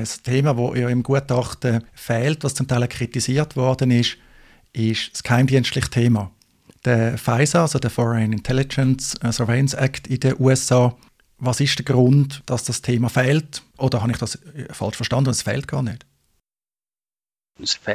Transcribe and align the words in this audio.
Ein 0.00 0.22
Thema, 0.22 0.54
das 0.54 0.78
ja 0.78 0.88
im 0.88 1.02
Gutachten 1.02 1.84
fehlt, 1.94 2.44
was 2.44 2.54
zum 2.54 2.68
Teil 2.68 2.86
kritisiert 2.88 3.56
worden 3.56 3.90
ist, 3.90 4.16
ist 4.72 5.12
das 5.12 5.22
geheimdienstliche 5.22 5.90
Thema. 5.90 6.30
Der 6.84 7.18
FISA, 7.18 7.62
also 7.62 7.78
der 7.78 7.90
Foreign 7.90 8.32
Intelligence 8.32 9.16
Surveillance 9.30 9.76
Act 9.76 10.06
in 10.06 10.20
den 10.20 10.36
USA, 10.38 10.94
was 11.38 11.60
ist 11.60 11.78
der 11.78 11.84
Grund, 11.84 12.42
dass 12.46 12.64
das 12.64 12.82
Thema 12.82 13.08
fehlt? 13.08 13.62
Oder 13.78 14.02
habe 14.02 14.12
ich 14.12 14.18
das 14.18 14.36
äh, 14.36 14.72
falsch 14.72 14.96
verstanden? 14.96 15.30
Es 15.30 15.42
fehlt 15.42 15.68
gar 15.68 15.82
nicht. 15.82 16.06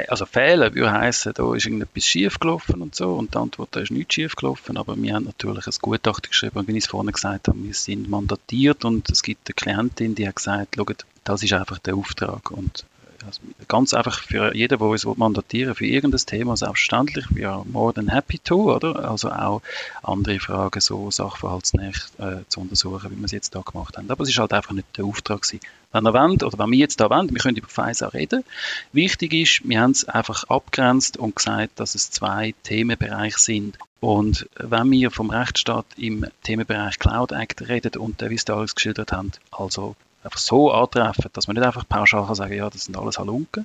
Also 0.08 0.26
fehlen 0.26 0.74
würde 0.74 0.90
heißen, 0.90 1.34
da 1.34 1.54
ist 1.54 1.66
irgendetwas 1.66 2.04
schief 2.04 2.40
gelaufen 2.40 2.82
und 2.82 2.96
so 2.96 3.14
und 3.14 3.32
die 3.32 3.38
Antwort, 3.38 3.68
da 3.72 3.80
ist 3.80 3.92
nichts 3.92 4.14
schief 4.14 4.34
gelaufen, 4.34 4.76
aber 4.76 5.00
wir 5.00 5.14
haben 5.14 5.24
natürlich 5.24 5.64
ein 5.68 5.74
Gutachten 5.80 6.30
geschrieben 6.30 6.58
und 6.58 6.66
wie 6.66 6.72
ich 6.72 6.84
es 6.84 6.90
vorhin 6.90 7.12
gesagt 7.12 7.46
habe, 7.46 7.62
wir 7.62 7.72
sind 7.72 8.10
mandatiert 8.10 8.84
und 8.84 9.08
es 9.08 9.22
gibt 9.22 9.48
eine 9.48 9.54
Klientin, 9.54 10.16
die 10.16 10.26
hat 10.26 10.34
gesagt, 10.34 10.74
schaut, 10.74 11.06
das 11.24 11.42
ist 11.42 11.52
einfach 11.52 11.78
der 11.78 11.96
Auftrag 11.96 12.50
und 12.50 12.84
also 13.24 13.40
ganz 13.68 13.94
einfach 13.94 14.20
für 14.20 14.54
jeden, 14.54 14.78
der 14.78 14.86
uns 14.86 15.04
mandatieren 15.04 15.74
für 15.74 15.86
irgendein 15.86 16.26
Thema, 16.26 16.56
selbstverständlich, 16.56 17.26
we 17.30 17.48
are 17.48 17.64
more 17.64 17.94
than 17.94 18.08
happy 18.08 18.38
to, 18.38 18.74
oder? 18.74 19.08
Also 19.08 19.30
auch 19.30 19.62
andere 20.02 20.40
Fragen 20.40 20.80
so 20.80 21.10
sachverhaltsnäher 21.10 21.92
äh, 22.18 22.36
zu 22.48 22.60
untersuchen, 22.60 23.10
wie 23.10 23.16
wir 23.16 23.24
es 23.24 23.32
jetzt 23.32 23.54
da 23.54 23.60
gemacht 23.60 23.96
haben. 23.96 24.10
Aber 24.10 24.22
es 24.22 24.30
ist 24.30 24.38
halt 24.38 24.52
einfach 24.52 24.72
nicht 24.72 24.96
der 24.96 25.04
Auftrag 25.04 25.42
gewesen. 25.42 25.60
Wenn 25.92 26.06
ihr 26.06 26.14
wollt, 26.14 26.42
oder 26.42 26.58
wenn 26.58 26.70
wir 26.70 26.78
jetzt 26.78 27.00
da 27.00 27.10
wollen, 27.10 27.30
wir 27.30 27.38
können 27.38 27.56
über 27.56 27.68
FISA 27.68 28.08
reden. 28.08 28.44
Wichtig 28.92 29.34
ist, 29.34 29.68
wir 29.68 29.80
haben 29.80 29.90
es 29.90 30.08
einfach 30.08 30.44
abgrenzt 30.44 31.16
und 31.16 31.36
gesagt, 31.36 31.78
dass 31.78 31.94
es 31.94 32.10
zwei 32.10 32.54
Themenbereiche 32.62 33.38
sind. 33.38 33.78
Und 34.00 34.48
wenn 34.56 34.90
wir 34.90 35.10
vom 35.10 35.30
Rechtsstaat 35.30 35.86
im 35.96 36.26
Themenbereich 36.42 36.98
Cloud 36.98 37.30
Act 37.30 37.68
reden 37.68 38.00
und 38.00 38.20
wie 38.20 38.34
es 38.34 38.44
da 38.44 38.56
alles 38.56 38.74
geschildert 38.74 39.12
haben, 39.12 39.30
also 39.52 39.94
einfach 40.24 40.38
so 40.38 40.70
antreffen, 40.70 41.30
dass 41.32 41.46
man 41.46 41.56
nicht 41.56 41.66
einfach 41.66 41.88
pauschal 41.88 42.26
kann 42.26 42.34
sagen, 42.34 42.54
ja, 42.54 42.70
das 42.70 42.84
sind 42.84 42.96
alles 42.96 43.18
Halunken, 43.18 43.64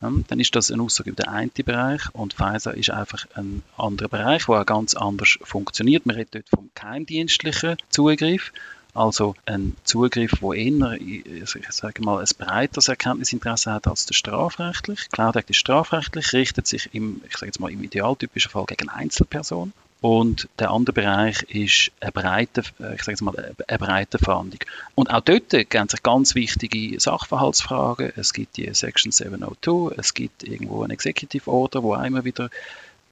dann 0.00 0.40
ist 0.40 0.54
das 0.54 0.70
eine 0.70 0.82
Aussage 0.82 1.10
über 1.10 1.22
den 1.22 1.32
einen 1.32 1.50
Bereich 1.50 2.02
und 2.12 2.34
Pfizer 2.34 2.74
ist 2.74 2.90
einfach 2.90 3.26
ein 3.34 3.62
anderer 3.78 4.08
Bereich, 4.08 4.44
der 4.46 4.60
auch 4.60 4.66
ganz 4.66 4.94
anders 4.94 5.38
funktioniert. 5.42 6.04
Man 6.04 6.16
redet 6.16 6.34
dort 6.34 6.48
vom 6.50 6.70
geheimdienstlichen 6.74 7.76
Zugriff, 7.88 8.52
also 8.92 9.34
ein 9.46 9.76
Zugriff, 9.84 10.32
wo 10.40 10.52
eher, 10.52 10.92
ich 11.00 11.48
sage 11.70 12.02
mal, 12.02 12.20
ein 12.20 12.28
breiteres 12.38 12.88
Erkenntnisinteresse 12.88 13.72
hat 13.72 13.88
als 13.88 14.06
der 14.06 14.14
strafrechtlich. 14.14 15.08
Cloud 15.10 15.36
Act 15.36 15.50
ist 15.50 15.56
strafrechtlich, 15.56 16.32
richtet 16.32 16.66
sich 16.66 16.90
im, 16.92 17.22
ich 17.26 17.36
sage 17.36 17.46
jetzt 17.46 17.60
mal, 17.60 17.72
im 17.72 17.82
idealtypischen 17.82 18.50
Fall 18.50 18.66
gegen 18.66 18.90
Einzelpersonen. 18.90 19.72
Und 20.04 20.50
der 20.58 20.70
andere 20.70 20.92
Bereich 20.92 21.40
ist 21.44 21.90
eine 21.98 22.12
breite, 22.12 22.62
äh, 22.78 22.94
ich 22.94 23.04
sage 23.04 23.24
mal, 23.24 23.34
eine 23.66 23.78
breite 23.78 24.18
Fahndung. 24.18 24.60
Und 24.94 25.08
auch 25.08 25.22
dort 25.22 25.48
gehen 25.48 25.88
sich 25.88 26.02
ganz 26.02 26.34
wichtige 26.34 27.00
Sachverhaltsfragen. 27.00 28.12
Es 28.14 28.34
gibt 28.34 28.58
die 28.58 28.68
Section 28.74 29.12
702, 29.12 29.94
es 29.96 30.12
gibt 30.12 30.42
irgendwo 30.42 30.82
ein 30.82 30.90
Executive 30.90 31.50
Order, 31.50 31.82
wo 31.82 31.94
einmal 31.94 32.26
wieder 32.26 32.50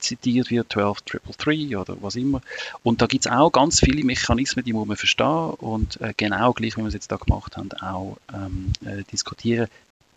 zitiert 0.00 0.50
wird, 0.50 0.70
12333 0.70 1.78
oder 1.78 1.96
was 2.02 2.14
immer. 2.14 2.42
Und 2.82 3.00
da 3.00 3.06
gibt 3.06 3.24
es 3.24 3.32
auch 3.32 3.50
ganz 3.50 3.80
viele 3.80 4.04
Mechanismen, 4.04 4.62
die 4.62 4.74
muss 4.74 4.86
man 4.86 4.98
verstehen 4.98 5.54
und 5.60 5.98
äh, 6.02 6.12
genau 6.14 6.52
gleich, 6.52 6.76
wie 6.76 6.82
wir 6.82 6.88
es 6.88 6.94
jetzt 6.94 7.10
da 7.10 7.16
gemacht 7.16 7.56
haben, 7.56 7.72
auch 7.80 8.18
ähm, 8.34 8.74
äh, 8.84 9.02
diskutieren. 9.10 9.68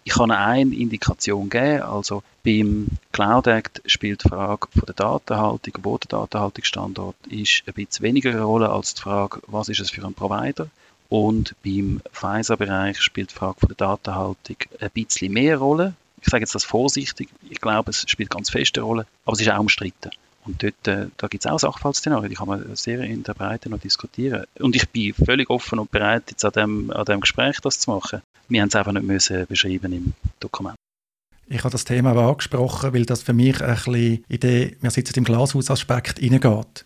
Ich 0.08 0.14
kann 0.14 0.30
eine 0.30 0.75
Indikation 0.75 1.50
geben, 1.50 1.81
also 1.81 2.22
beim 2.44 2.89
Cloud 3.11 3.48
Act 3.48 3.81
spielt 3.88 4.23
die 4.23 4.30
Frage 4.30 4.67
von 4.72 4.86
der 4.86 4.94
Datenhaltung, 4.94 5.73
wo 5.81 5.97
der 5.97 6.20
Datenhaltungsstandort 6.20 7.16
ist, 7.28 7.64
ein 7.66 7.73
bisschen 7.73 8.03
weniger 8.03 8.30
eine 8.30 8.44
Rolle 8.44 8.70
als 8.70 8.94
die 8.94 9.02
Frage, 9.02 9.42
was 9.47 9.67
ist 9.67 9.80
es 9.80 9.89
für 9.89 10.06
ein 10.06 10.14
Provider. 10.14 10.70
Und 11.09 11.56
beim 11.64 12.02
Pfizer-Bereich 12.14 13.02
spielt 13.02 13.31
die 13.31 13.36
Frage 13.36 13.59
von 13.59 13.70
der 13.70 13.78
Datenhaltung 13.78 14.58
ein 14.80 14.92
bisschen 14.94 15.34
mehr 15.34 15.58
Rolle. 15.58 15.95
Ich 16.22 16.28
sage 16.28 16.44
jetzt 16.44 16.53
das 16.53 16.66
vorsichtig, 16.66 17.30
ich 17.50 17.59
glaube, 17.59 17.90
es 17.90 18.06
spielt 18.08 18.30
ganz 18.30 18.52
feste 18.52 18.81
Rolle, 18.81 19.08
aber 19.25 19.34
es 19.34 19.42
ist 19.42 19.50
auch 19.50 19.59
umstritten. 19.59 20.12
Und 20.45 20.62
dort, 20.62 20.88
äh, 20.88 21.08
da 21.17 21.28
gibt 21.28 21.44
es 21.44 21.52
auch 21.52 21.58
Sachverhaltsszenarien, 21.58 22.30
die 22.30 22.35
kann 22.35 22.47
man 22.47 22.75
sehr 22.75 23.00
in 23.01 23.24
der 23.24 23.34
Breite 23.34 23.69
noch 23.69 23.80
diskutieren. 23.80 24.46
Und 24.59 24.75
ich 24.75 24.88
bin 24.88 25.16
völlig 25.16 25.50
offen 25.50 25.80
und 25.80 25.90
bereit, 25.90 26.25
jetzt 26.30 26.46
an 26.46 26.51
dem, 26.51 26.91
an 26.91 27.06
dem 27.06 27.22
Gespräch 27.22 27.59
das 27.62 27.80
zu 27.80 27.90
machen. 27.90 28.22
Wir 28.47 28.61
haben 28.61 28.69
es 28.69 28.75
einfach 28.75 28.91
nicht 28.91 29.06
müssen 29.06 29.45
beschreiben 29.47 29.94
im 29.94 30.13
Dokument. 30.39 30.75
Ich 31.47 31.59
habe 31.59 31.72
das 31.72 31.85
Thema 31.85 32.11
aber 32.11 32.28
angesprochen, 32.28 32.94
weil 32.94 33.06
das 33.06 33.22
für 33.22 33.33
mich 33.33 33.61
ein 33.61 33.75
bisschen 33.75 34.23
in 34.28 34.39
den, 34.39 34.75
wir 34.81 34.91
sitzen 34.91 35.19
im 35.19 35.25
Glashausaspekt 35.25 36.19
hineingeht. 36.19 36.85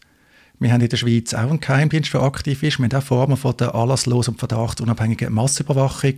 Wir 0.59 0.73
haben 0.73 0.81
in 0.81 0.89
der 0.89 0.97
Schweiz 0.97 1.33
auch 1.33 1.49
einen 1.49 1.61
Geheimdienst, 1.61 2.13
der 2.13 2.21
aktiv 2.21 2.63
ist. 2.63 2.79
Wir 2.79 2.85
haben 2.85 2.95
auch 2.95 3.03
Formen 3.03 3.37
von 3.37 3.55
der 3.55 3.73
anlasslosen 3.73 4.33
und 4.33 4.39
verdachtsunabhängigen 4.39 5.33
Massüberwachung 5.33 6.15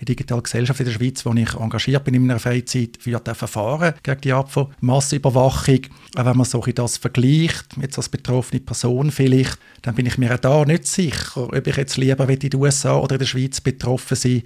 die 0.00 0.04
digitale 0.04 0.42
Gesellschaft 0.42 0.80
in 0.80 0.86
der 0.86 0.92
Schweiz, 0.92 1.24
wo 1.24 1.32
ich 1.32 1.54
engagiert 1.54 2.04
bin 2.04 2.14
in 2.14 2.26
meiner 2.26 2.40
Freizeit, 2.40 2.98
führt 3.00 3.28
ein 3.28 3.34
Verfahren 3.34 3.94
gegen 4.02 4.20
die 4.20 4.32
Art 4.32 4.50
von 4.50 4.68
Massenüberwachung. 4.80 5.80
Auch 6.16 6.24
wenn 6.24 6.36
man 6.36 6.44
so 6.44 6.60
das 6.60 6.96
vergleicht, 6.96 7.76
jetzt 7.80 7.96
als 7.96 8.08
betroffene 8.08 8.60
Person 8.60 9.10
vielleicht, 9.10 9.58
dann 9.82 9.94
bin 9.94 10.06
ich 10.06 10.18
mir 10.18 10.34
auch 10.34 10.38
da 10.38 10.64
nicht 10.64 10.86
sicher, 10.86 11.48
ob 11.52 11.66
ich 11.66 11.76
jetzt 11.76 11.96
lieber 11.96 12.28
in 12.28 12.38
den 12.38 12.54
USA 12.56 12.96
oder 12.96 13.14
in 13.14 13.20
der 13.20 13.26
Schweiz 13.26 13.60
betroffen 13.60 14.16
sein 14.16 14.42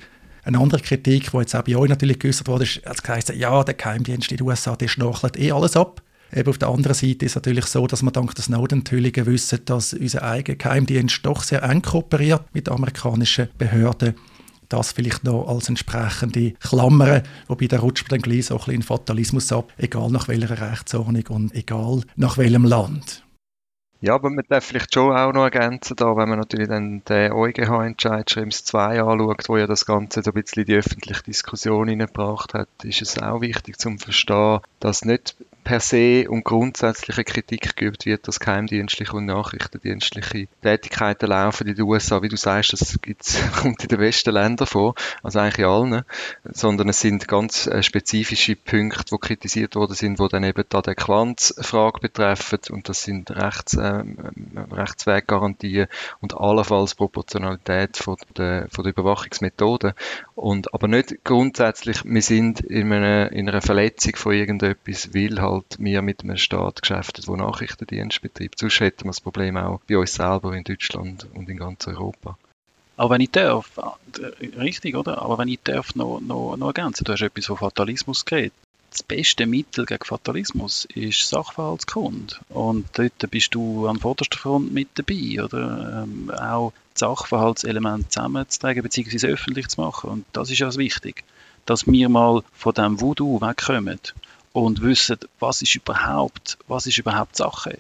eine 0.49 0.59
andere 0.59 0.81
Kritik, 0.81 1.31
die 1.31 1.37
jetzt 1.37 1.55
auch 1.55 1.63
bei 1.63 1.77
euch 1.77 1.89
natürlich 1.89 2.19
geäußert 2.19 2.49
wurde, 2.49 2.65
ist, 2.65 2.85
als 2.87 3.03
geheißen, 3.03 3.39
ja, 3.39 3.63
der 3.63 3.75
Geheimdienst 3.75 4.31
in 4.31 4.39
den 4.39 4.47
USA, 4.47 4.75
der 4.75 4.89
schnorchelt 4.89 5.39
eh 5.39 5.53
alles 5.53 5.77
ab. 5.77 6.03
Eben 6.35 6.49
auf 6.49 6.59
der 6.59 6.69
anderen 6.69 6.95
Seite 6.95 7.25
ist 7.25 7.33
es 7.33 7.35
natürlich 7.37 7.67
so, 7.67 7.87
dass 7.87 8.03
wir 8.03 8.11
dank 8.11 8.35
der 8.35 8.45
Snowden-Enthüllungen 8.45 9.27
wissen, 9.27 9.61
dass 9.65 9.95
unser 9.95 10.23
eigener 10.23 10.57
Geheimdienst 10.57 11.25
doch 11.25 11.43
sehr 11.43 11.63
eng 11.63 11.83
kooperiert 11.83 12.43
mit 12.53 12.69
amerikanischen 12.69 13.49
Behörden 13.57 14.15
das 14.69 14.93
vielleicht 14.93 15.25
noch 15.25 15.49
als 15.49 15.71
entsprechende 15.71 16.53
Klammer, 16.61 17.23
wobei 17.47 17.69
der 17.69 17.81
rutscht 17.81 18.13
dann 18.13 18.21
gleich 18.21 18.47
so 18.47 18.55
ein 18.55 18.59
bisschen 18.59 18.75
in 18.75 18.83
Fatalismus 18.83 19.51
ab, 19.51 19.73
egal 19.79 20.11
nach 20.11 20.29
welcher 20.29 20.61
Rechtsordnung 20.61 21.27
und 21.29 21.55
egal 21.55 22.03
nach 22.17 22.37
welchem 22.37 22.65
Land. 22.65 23.25
Ja, 24.01 24.15
aber 24.15 24.31
man 24.31 24.45
darf 24.49 24.65
vielleicht 24.65 24.95
schon 24.95 25.17
auch 25.17 25.33
noch 25.33 25.43
ergänzen, 25.43 25.97
da, 25.97 26.17
wenn 26.17 26.29
man 26.29 26.39
natürlich 26.39 26.69
dann 26.69 27.03
den 27.05 27.33
EuGH-Entscheid 27.33 28.31
Schrems 28.31 28.65
2 28.65 29.03
anschaut, 29.03 29.49
wo 29.49 29.57
ja 29.57 29.67
das 29.67 29.87
Ganze 29.87 30.23
so 30.23 30.31
ein 30.31 30.35
bisschen 30.35 30.67
die 30.67 30.77
öffentliche 30.77 31.23
Diskussion 31.25 31.89
hineingebracht 31.89 32.55
hat, 32.55 32.69
ist 32.85 33.03
es 33.03 33.19
auch 33.19 33.41
wichtig 33.41 33.79
zum 33.79 33.99
Verstehen, 33.99 34.61
dass 34.79 35.05
nicht 35.05 35.35
per 35.69 35.81
se 35.81 36.25
und 36.31 36.45
grundsätzliche 36.45 37.25
Kritik 37.25 37.77
geübt 37.77 38.07
wird, 38.07 38.27
dass 38.27 38.41
geheimdienstliche 38.41 39.15
und 39.15 39.27
nachrichtendienstliche 39.27 40.49
Tätigkeiten 40.63 41.27
laufen 41.27 41.69
in 41.69 41.75
den 41.75 41.85
USA. 41.85 42.23
Wie 42.23 42.31
du 42.31 42.39
sagst, 42.39 42.73
das 42.73 42.99
gibt's, 43.03 43.39
kommt 43.61 43.83
in 43.83 43.89
den 43.89 43.99
besten 43.99 44.31
Ländern 44.31 44.67
vor, 44.67 44.95
also 45.23 45.41
eigentlich 45.41 45.59
in 45.59 45.65
allen, 45.67 46.05
sondern 46.45 46.89
es 46.89 47.01
sind 47.01 47.29
ganz 47.29 47.67
äh, 47.67 47.83
spezifische 47.83 48.57
Punkte, 48.57 49.05
die 49.13 49.19
kritisiert 49.19 49.77
worden 49.77 49.93
sind, 49.93 50.19
die 50.19 50.29
dann 50.29 50.43
eben 50.43 50.65
die 50.73 50.75
Adäquanzfrage 50.75 52.01
betreffen 52.01 52.61
und 52.71 52.89
das 52.89 53.03
sind 53.03 53.31
Rechts, 53.31 53.75
äh, 53.75 54.05
Rechtsweggarantien 54.73 55.89
und 56.23 56.35
allenfalls 56.35 56.95
Proportionalität 56.95 57.99
von 57.99 58.17
der, 58.39 58.69
von 58.71 58.85
der 58.85 58.95
Überwachungsmethoden. 58.95 59.93
Und, 60.35 60.73
aber 60.73 60.89
nicht 60.89 61.25
grundsätzlich, 61.25 62.05
wir 62.07 62.23
sind 62.23 62.61
in 62.61 62.91
einer, 62.91 63.33
in 63.33 63.51
einer 63.51 63.61
Verletzung 63.61 64.17
von 64.17 64.33
irgendetwas, 64.33 65.13
weil 65.13 65.43
halt 65.43 65.58
halt 65.63 65.77
wir 65.79 66.03
mit 66.03 66.23
einem 66.23 66.37
Staat 66.37 66.83
geschäftet, 66.83 67.29
der 67.29 67.37
Nachrichtendienst 67.37 68.23
betreibt. 68.23 68.59
Sonst 68.59 68.81
hätten 68.81 69.05
wir 69.05 69.11
das 69.11 69.21
Problem 69.21 69.57
auch 69.57 69.81
bei 69.89 69.99
uns 69.99 70.15
selber 70.15 70.55
in 70.55 70.65
Deutschland 70.65 71.27
und 71.35 71.49
in 71.49 71.57
ganz 71.57 71.87
Europa. 71.87 72.37
Aber 72.99 73.15
wenn 73.15 73.21
ich 73.21 73.31
darf, 73.31 73.71
äh, 73.79 74.47
richtig, 74.59 74.97
oder? 74.97 75.23
Aber 75.23 75.39
wenn 75.39 75.49
ich 75.49 75.61
darf 75.63 75.95
noch, 75.95 76.21
noch, 76.21 76.57
noch 76.57 76.67
ergänzen, 76.67 77.05
du 77.05 77.13
hast 77.13 77.23
etwas 77.23 77.47
von 77.47 77.57
Fatalismus 77.57 78.25
geredet. 78.25 78.53
Das 78.91 79.03
beste 79.03 79.47
Mittel 79.47 79.87
gegen 79.87 80.05
Fatalismus 80.05 80.87
ist 80.95 81.29
Sachverhaltskunde. 81.29 82.37
Und 82.49 82.87
dort 82.95 83.31
bist 83.31 83.55
du 83.55 83.87
an 83.87 84.01
vorderster 84.01 84.39
Front 84.39 84.73
mit 84.73 84.89
dabei, 84.95 85.45
oder? 85.45 86.05
Ähm, 86.05 86.31
auch 86.31 86.73
das 86.95 87.01
Sachverhaltselement 87.01 88.11
zusammenzutragen, 88.11 88.83
bzw. 88.83 89.29
öffentlich 89.29 89.69
zu 89.69 89.81
machen. 89.81 90.11
Und 90.11 90.25
das 90.33 90.51
ist 90.51 90.59
ja 90.59 90.67
das 90.67 90.79
Wichtige, 90.79 91.23
dass 91.67 91.87
wir 91.87 92.09
mal 92.09 92.43
von 92.53 92.75
dem 92.75 93.01
Voodoo 93.01 93.41
wegkommen 93.41 94.01
und 94.53 94.83
wissen, 94.83 95.19
was 95.41 95.63
ist 95.63 95.75
überhaupt, 95.75 96.59
was 96.69 96.87
ist 96.87 96.99
überhaupt 96.99 97.37
Sache. 97.37 97.79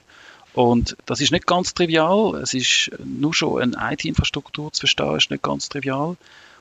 Und 0.55 0.97
das 1.07 1.21
ist 1.21 1.33
nicht 1.33 1.47
ganz 1.47 1.75
trivial. 1.75 2.35
Es 2.43 2.55
ist 2.55 2.91
nur 3.05 3.35
schon 3.35 3.75
eine 3.75 3.93
IT-Infrastruktur 3.93 4.73
zu 4.73 4.81
verstehen, 4.81 5.17
ist 5.17 5.31
nicht 5.31 5.43
ganz 5.43 5.69
trivial. 5.69 6.17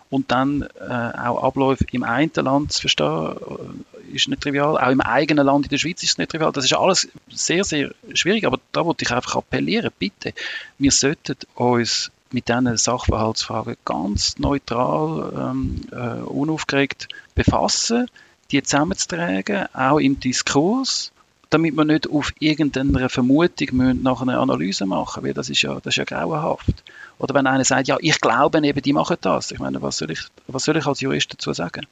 Und 0.09 0.31
dann 0.31 0.61
äh, 0.79 1.17
auch 1.17 1.43
Abläufe 1.43 1.85
im 1.91 2.03
einen 2.03 2.31
Land 2.35 2.71
zu 2.71 2.81
verstehen, 2.81 3.35
äh, 3.35 4.15
ist 4.15 4.27
nicht 4.27 4.41
trivial. 4.41 4.77
Auch 4.77 4.91
im 4.91 5.01
eigenen 5.01 5.45
Land 5.45 5.65
in 5.65 5.69
der 5.69 5.77
Schweiz 5.79 6.03
ist 6.03 6.11
es 6.11 6.17
nicht 6.17 6.31
trivial. 6.31 6.51
Das 6.51 6.63
ist 6.63 6.73
alles 6.73 7.09
sehr, 7.29 7.63
sehr 7.63 7.91
schwierig. 8.13 8.45
Aber 8.45 8.59
da 8.71 8.85
wollte 8.85 9.03
ich 9.03 9.11
einfach 9.11 9.35
appellieren, 9.35 9.91
bitte, 9.97 10.33
wir 10.77 10.91
sollten 10.91 11.35
uns 11.55 12.11
mit 12.31 12.47
diesen 12.47 12.77
Sachverhaltsfragen 12.77 13.77
ganz 13.83 14.37
neutral, 14.37 15.51
ähm, 15.51 15.81
äh, 15.91 16.21
unaufgeregt 16.21 17.07
befassen 17.35 18.09
die 18.51 18.63
zusammenzutragen, 18.63 19.67
auch 19.73 19.99
im 19.99 20.19
Diskurs, 20.19 21.11
damit 21.49 21.75
wir 21.75 21.85
nicht 21.85 22.09
auf 22.09 22.33
irgendeiner 22.39 23.09
Vermutung 23.09 23.69
müssen 23.71 24.03
nach 24.03 24.21
einer 24.21 24.39
Analyse 24.39 24.85
machen 24.85 25.23
weil 25.23 25.33
das 25.33 25.49
ist 25.49 25.61
ja, 25.61 25.75
das 25.75 25.93
ist 25.93 25.97
ja 25.97 26.03
grauenhaft. 26.03 26.83
Oder 27.19 27.33
wenn 27.35 27.47
einer 27.47 27.63
sagt, 27.63 27.87
ja, 27.87 27.97
ich 28.01 28.19
glaube 28.19 28.65
eben, 28.65 28.81
die 28.81 28.93
machen 28.93 29.17
das. 29.21 29.51
Ich 29.51 29.59
meine, 29.59 29.81
was 29.81 29.97
soll 29.97 30.11
ich, 30.11 30.21
was 30.47 30.65
soll 30.65 30.77
ich 30.77 30.85
als 30.85 31.01
Jurist 31.01 31.33
dazu 31.33 31.53
sagen? 31.53 31.85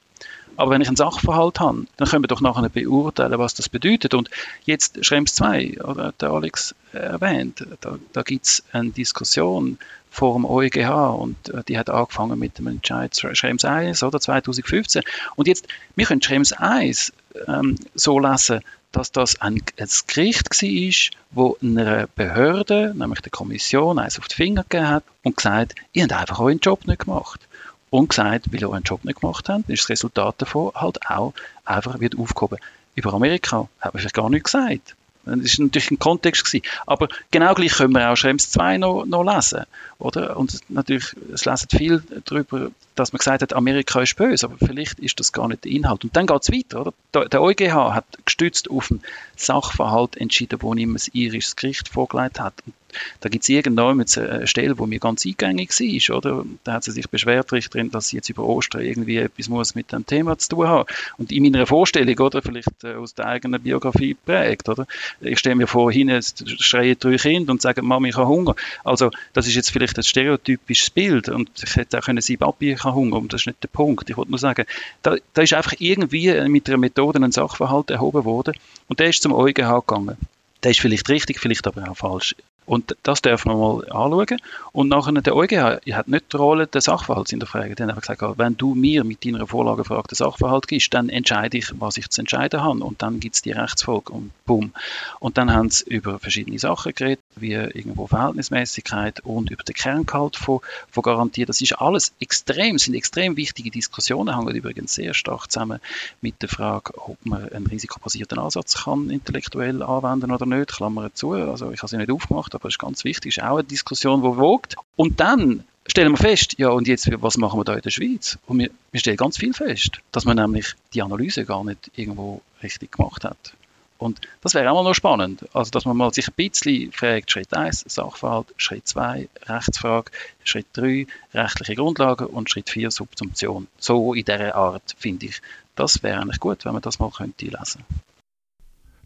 Aber 0.57 0.71
wenn 0.71 0.81
ich 0.81 0.87
einen 0.87 0.95
Sachverhalt 0.95 1.59
habe, 1.59 1.85
dann 1.97 2.07
können 2.07 2.23
wir 2.23 2.27
doch 2.27 2.41
nachher 2.41 2.69
beurteilen, 2.69 3.37
was 3.39 3.55
das 3.55 3.67
bedeutet. 3.67 4.13
Und 4.13 4.29
jetzt 4.63 5.03
Schrems 5.03 5.35
2, 5.35 5.81
oder 5.83 6.13
der 6.19 6.29
Alex 6.29 6.75
erwähnt, 6.93 7.65
da, 7.81 7.97
da 8.13 8.21
gibt 8.21 8.45
es 8.45 8.63
eine 8.71 8.91
Diskussion 8.91 9.77
vor 10.15 10.33
dem 10.33 10.45
EuGH 10.45 11.19
und 11.19 11.49
äh, 11.49 11.63
die 11.67 11.77
hat 11.77 11.89
angefangen 11.89 12.39
mit 12.39 12.57
dem 12.57 12.67
Entscheid 12.67 13.15
Schrems 13.15 13.65
1 13.65 14.01
oder 14.01 14.19
2015. 14.19 15.03
Und 15.35 15.47
jetzt, 15.47 15.67
wir 15.95 16.05
können 16.05 16.21
Schrems 16.21 16.53
1 16.53 17.11
ähm, 17.47 17.77
so 17.95 18.17
lesen, 18.17 18.61
dass 18.93 19.11
das 19.11 19.41
ein, 19.41 19.61
ein 19.77 19.89
Gericht 20.07 20.49
war, 20.49 21.17
wo 21.31 21.57
einer 21.61 22.07
Behörde, 22.15 22.93
nämlich 22.95 23.19
der 23.19 23.31
Kommission, 23.31 23.99
eins 23.99 24.17
auf 24.17 24.29
die 24.29 24.35
Finger 24.35 24.63
gegeben 24.63 24.87
hat 24.87 25.03
und 25.23 25.35
gesagt, 25.35 25.75
ihr 25.91 26.03
habt 26.03 26.13
einfach 26.13 26.39
euren 26.39 26.59
Job 26.59 26.87
nicht 26.87 27.01
gemacht. 27.01 27.41
Und 27.89 28.09
gesagt, 28.09 28.51
weil 28.51 28.61
ihr 28.61 28.69
euren 28.69 28.83
Job 28.83 29.03
nicht 29.03 29.19
gemacht 29.19 29.49
habt, 29.49 29.69
ist 29.69 29.83
das 29.83 29.89
Resultat 29.89 30.35
davon 30.41 30.71
halt 30.75 31.09
auch 31.09 31.33
einfach 31.65 31.99
wird 31.99 32.17
aufgehoben. 32.17 32.59
Über 32.95 33.13
Amerika 33.13 33.67
hat 33.81 33.93
man 33.93 33.99
vielleicht 33.99 34.15
gar 34.15 34.29
nichts 34.29 34.53
gesagt. 34.53 34.95
Das 35.25 35.59
war 35.59 35.65
natürlich 35.65 35.91
ein 35.91 35.99
Kontext. 35.99 36.45
Gewesen. 36.45 36.65
Aber 36.85 37.07
genau 37.31 37.53
gleich 37.53 37.73
können 37.73 37.93
wir 37.93 38.09
auch 38.11 38.15
Schrems 38.15 38.51
2 38.51 38.77
noch, 38.77 39.05
noch 39.05 39.23
lesen. 39.23 39.63
Oder? 39.97 40.37
Und 40.37 40.59
natürlich, 40.69 41.15
es 41.33 41.45
lesen 41.45 41.67
viel 41.69 42.03
darüber, 42.25 42.71
dass 42.95 43.13
man 43.13 43.19
gesagt 43.19 43.41
hat, 43.41 43.53
Amerika 43.53 44.01
ist 44.01 44.15
böse, 44.15 44.45
aber 44.45 44.57
vielleicht 44.57 44.99
ist 44.99 45.19
das 45.19 45.31
gar 45.31 45.47
nicht 45.47 45.65
der 45.65 45.71
Inhalt. 45.71 46.03
Und 46.03 46.15
dann 46.15 46.27
geht 46.27 46.41
es 46.41 46.51
weiter. 46.51 46.81
Oder? 46.81 47.27
Der 47.27 47.41
EuGH 47.41 47.93
hat 47.93 48.05
gestützt 48.25 48.69
auf 48.69 48.89
einen 48.89 49.01
Sachverhalt 49.35 50.17
entschieden, 50.17 50.61
wo 50.61 50.73
ihm 50.73 50.95
ein 50.95 51.01
irisches 51.13 51.55
Gericht 51.55 51.89
vorgelegt 51.89 52.39
hat. 52.39 52.53
Und 52.65 52.73
da 53.21 53.29
gibt 53.29 53.43
es 53.43 53.49
irgendwann 53.49 53.99
eine 53.99 54.47
Stelle, 54.47 54.77
wo 54.77 54.85
mir 54.85 54.99
ganz 54.99 55.25
eingängig 55.25 55.71
war, 55.71 56.17
oder? 56.17 56.45
Da 56.63 56.73
hat 56.73 56.83
sie 56.83 56.91
sich 56.91 57.09
beschwert, 57.09 57.51
Richterin, 57.51 57.91
dass 57.91 58.09
sie 58.09 58.17
jetzt 58.17 58.29
über 58.29 58.43
Ostern 58.43 58.81
irgendwie 58.81 59.17
etwas 59.17 59.49
muss 59.49 59.75
mit 59.75 59.91
dem 59.91 60.05
Thema 60.05 60.37
zu 60.37 60.49
tun 60.49 60.67
haben. 60.67 60.89
Und 61.17 61.31
in 61.31 61.43
meiner 61.43 61.65
Vorstellung, 61.65 62.17
oder, 62.19 62.41
vielleicht 62.41 62.83
äh, 62.83 62.95
aus 62.95 63.13
der 63.13 63.27
eigenen 63.27 63.61
Biografie 63.61 64.13
prägt, 64.13 64.69
oder? 64.69 64.87
Ich 65.21 65.39
stelle 65.39 65.55
mir 65.55 65.67
vor, 65.67 65.91
hinten 65.91 66.21
schreien 66.45 66.97
drei 66.99 67.17
Kinder 67.17 67.51
und 67.51 67.61
sagen, 67.61 67.85
Mama, 67.85 68.07
ich 68.07 68.15
habe 68.15 68.27
Hunger. 68.27 68.55
Also, 68.83 69.11
das 69.33 69.47
ist 69.47 69.55
jetzt 69.55 69.71
vielleicht 69.71 69.97
ein 69.97 70.03
stereotypisches 70.03 70.89
Bild 70.89 71.29
und 71.29 71.49
ich 71.63 71.75
hätte 71.75 71.99
auch 71.99 72.03
können 72.03 72.21
sagen, 72.21 72.39
Papi, 72.39 72.73
ich 72.73 72.83
habe 72.85 72.95
Hunger, 72.95 73.17
und 73.17 73.33
das 73.33 73.41
ist 73.41 73.47
nicht 73.47 73.63
der 73.63 73.67
Punkt. 73.67 74.09
Ich 74.09 74.17
wollte 74.17 74.31
nur 74.31 74.39
sagen, 74.39 74.65
da, 75.01 75.15
da 75.33 75.41
ist 75.41 75.53
einfach 75.53 75.73
irgendwie 75.79 76.47
mit 76.47 76.67
einer 76.69 76.77
Methode 76.77 77.19
ein 77.19 77.31
Sachverhalt 77.31 77.91
erhoben 77.91 78.23
worden 78.25 78.55
und 78.87 78.99
der 78.99 79.09
ist 79.09 79.21
zum 79.21 79.33
EuGH 79.33 79.81
gegangen. 79.85 80.17
Der 80.63 80.71
ist 80.71 80.79
vielleicht 80.79 81.09
richtig, 81.09 81.39
vielleicht 81.39 81.67
aber 81.67 81.89
auch 81.89 81.97
falsch. 81.97 82.35
Und 82.65 82.95
das 83.03 83.21
dürfen 83.21 83.51
wir 83.51 83.57
mal 83.57 83.83
anschauen. 83.91 84.39
Und 84.71 84.89
nachher 84.89 85.13
der 85.13 85.35
EuGH 85.35 85.81
hat 85.93 86.07
nicht 86.07 86.33
die 86.33 86.37
Rolle 86.37 86.67
des 86.67 86.85
Sachverhalts 86.85 87.31
in 87.31 87.39
der 87.39 87.47
Frage. 87.47 87.75
Die 87.75 87.83
haben 87.83 87.89
einfach 87.89 88.01
gesagt, 88.01 88.37
wenn 88.37 88.57
du 88.57 88.75
mir 88.75 89.03
mit 89.03 89.25
deiner 89.25 89.45
Vorlagefrage 89.45 90.09
den 90.09 90.15
Sachverhalt 90.15 90.67
gibst, 90.67 90.93
dann 90.93 91.09
entscheide 91.09 91.57
ich, 91.57 91.67
was 91.79 91.97
ich 91.97 92.09
zu 92.09 92.21
entscheiden 92.21 92.63
habe. 92.63 92.83
Und 92.83 93.01
dann 93.01 93.19
gibt 93.19 93.35
es 93.35 93.41
die 93.41 93.51
Rechtsfolge 93.51 94.13
und 94.13 94.31
bumm. 94.45 94.71
Und 95.19 95.37
dann 95.37 95.53
haben 95.53 95.69
sie 95.69 95.85
über 95.85 96.19
verschiedene 96.19 96.57
Sachen 96.59 96.93
geredet, 96.93 97.23
wie 97.35 97.53
irgendwo 97.53 98.07
Verhältnismäßigkeit 98.07 99.19
und 99.21 99.51
über 99.51 99.63
den 99.63 99.75
Kerngehalt 99.75 100.35
von, 100.35 100.59
von 100.89 101.03
Garantie. 101.03 101.45
Das 101.45 101.61
ist 101.61 101.73
alles 101.73 102.13
extrem, 102.19 102.77
sind 102.77 102.95
extrem 102.95 103.37
wichtige 103.37 103.69
Diskussionen, 103.69 104.35
hängen 104.35 104.55
übrigens 104.55 104.93
sehr 104.93 105.13
stark 105.13 105.51
zusammen 105.51 105.79
mit 106.21 106.41
der 106.41 106.49
Frage, 106.49 106.93
ob 106.97 107.23
man 107.25 107.47
einen 107.49 107.67
risikobasierten 107.67 108.39
Ansatz 108.39 108.83
kann 108.83 109.09
intellektuell 109.09 109.83
anwenden 109.83 110.31
oder 110.31 110.45
nicht. 110.45 110.73
Klammer 110.75 111.13
zu, 111.13 111.33
also 111.33 111.71
ich 111.71 111.79
habe 111.79 111.89
sie 111.89 111.97
nicht 111.97 112.11
aufgemacht, 112.11 112.54
aber 112.55 112.69
ist 112.69 112.79
ganz 112.79 113.03
wichtig, 113.03 113.37
ist 113.37 113.43
auch 113.43 113.57
eine 113.57 113.63
Diskussion, 113.63 114.21
die 114.21 114.37
wogt. 114.37 114.75
Und 114.95 115.19
dann 115.19 115.63
stellen 115.87 116.13
wir 116.13 116.17
fest, 116.17 116.55
ja 116.57 116.69
und 116.69 116.87
jetzt, 116.87 117.09
was 117.21 117.37
machen 117.37 117.59
wir 117.59 117.63
da 117.63 117.75
in 117.75 117.81
der 117.81 117.91
Schweiz? 117.91 118.37
Und 118.47 118.59
wir, 118.59 118.69
wir 118.91 118.99
stellen 118.99 119.17
ganz 119.17 119.37
viel 119.37 119.53
fest, 119.53 119.99
dass 120.11 120.25
man 120.25 120.37
nämlich 120.37 120.73
die 120.93 121.01
Analyse 121.01 121.45
gar 121.45 121.63
nicht 121.63 121.91
irgendwo 121.95 122.41
richtig 122.63 122.93
gemacht 122.93 123.23
hat. 123.23 123.53
Und 123.97 124.19
das 124.41 124.53
wäre 124.53 124.69
auch 124.69 124.75
mal 124.75 124.83
noch 124.83 124.93
spannend, 124.93 125.45
also 125.53 125.71
dass 125.71 125.85
man 125.85 125.95
mal 125.95 126.13
sich 126.13 126.27
ein 126.27 126.33
bisschen 126.35 126.91
fragt, 126.91 127.31
Schritt 127.31 127.53
1, 127.53 127.85
Sachverhalt, 127.87 128.53
Schritt 128.57 128.87
2, 128.87 129.29
Rechtsfrage, 129.45 130.11
Schritt 130.43 130.67
3, 130.73 131.07
rechtliche 131.33 131.75
Grundlagen 131.75 132.25
und 132.25 132.49
Schritt 132.49 132.69
4, 132.69 132.91
Subsumption. 132.91 133.67
So 133.77 134.13
in 134.13 134.25
dieser 134.25 134.55
Art, 134.55 134.95
finde 134.97 135.27
ich. 135.27 135.41
Das 135.75 136.03
wäre 136.03 136.21
eigentlich 136.21 136.39
gut, 136.39 136.65
wenn 136.65 136.73
man 136.73 136.81
das 136.81 136.99
mal 136.99 137.09
könnte 137.09 137.45
lesen 137.45 137.83
könnte. 137.87 138.05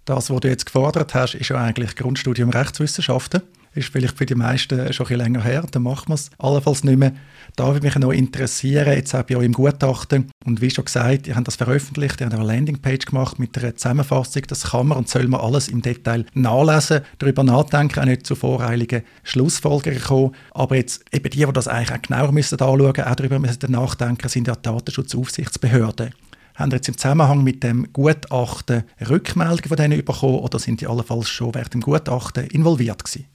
Das, 0.10 0.32
was 0.32 0.40
du 0.40 0.48
jetzt 0.48 0.66
gefordert 0.66 1.14
hast, 1.14 1.36
ist 1.36 1.50
ja 1.50 1.58
eigentlich 1.58 1.96
Grundstudium 1.96 2.50
Rechtswissenschaften. 2.50 3.44
Ist 3.76 3.90
vielleicht 3.90 4.18
für 4.18 4.26
die 4.26 4.34
meisten 4.34 4.92
schon 4.92 5.06
ein 5.06 5.10
bisschen 5.10 5.18
länger 5.18 5.44
her, 5.44 5.64
dann 5.70 5.84
machen 5.84 6.08
wir 6.08 6.16
es 6.16 6.32
allenfalls 6.40 6.84
nicht 6.84 6.98
mehr. 6.98 7.12
Da 7.56 7.68
würde 7.68 7.86
mich 7.86 7.96
noch 7.96 8.12
interessieren, 8.12 8.92
jetzt 8.92 9.14
auch 9.14 9.22
bei 9.22 9.36
euch 9.36 9.46
im 9.46 9.54
Gutachten, 9.54 10.32
und 10.48 10.62
wie 10.62 10.72
schon 10.72 10.86
gesagt, 10.86 11.28
ihr 11.28 11.36
habt 11.36 11.46
das 11.46 11.58
veröffentlicht, 11.58 12.22
ihr 12.22 12.26
habt 12.26 12.34
eine 12.34 12.44
Landingpage 12.44 13.06
gemacht 13.06 13.38
mit 13.38 13.56
einer 13.56 13.76
Zusammenfassung, 13.76 14.42
das 14.48 14.72
kann 14.72 14.88
man 14.88 14.98
und 14.98 15.10
soll 15.10 15.28
man 15.28 15.42
alles 15.42 15.68
im 15.68 15.84
Detail 15.84 16.26
nachlesen, 16.34 17.02
darüber 17.20 17.44
nachdenken, 17.44 18.00
auch 18.00 18.06
nicht 18.06 18.26
zu 18.26 18.34
voreiligen 18.34 19.04
Schlussfolgerungen 19.22 20.02
kommen. 20.02 20.36
Aber 20.56 20.76
jetzt 20.76 21.06
eben 21.14 21.30
die, 21.30 21.46
die 21.46 21.54
das 21.54 21.68
eigentlich 21.68 21.96
auch 21.96 22.02
genauer 22.02 22.32
müssen 22.32 22.60
anschauen 22.60 22.80
müssen, 22.80 23.04
auch 23.04 23.16
darüber 23.16 23.38
müssen 23.38 23.72
nachdenken, 23.72 24.28
sind 24.28 24.48
ja 24.48 24.56
Datenschutzaufsichtsbehörden. 24.56 26.16
Haben 26.60 26.72
Sie 26.72 26.76
jetzt 26.76 26.90
im 26.90 26.98
Zusammenhang 26.98 27.42
mit 27.42 27.64
dem 27.64 27.94
Gutachten 27.94 28.84
Rückmeldungen 29.10 29.70
von 29.70 29.78
denen 29.78 30.04
bekommen 30.04 30.40
oder 30.40 30.60
sind 30.60 30.82
die 30.82 30.88
allenfalls 30.88 31.30
schon 31.30 31.56
während 31.56 31.74
dem 31.74 31.80
Gutachten 31.80 32.48
involviert 32.48 33.06
gewesen? 33.06 33.28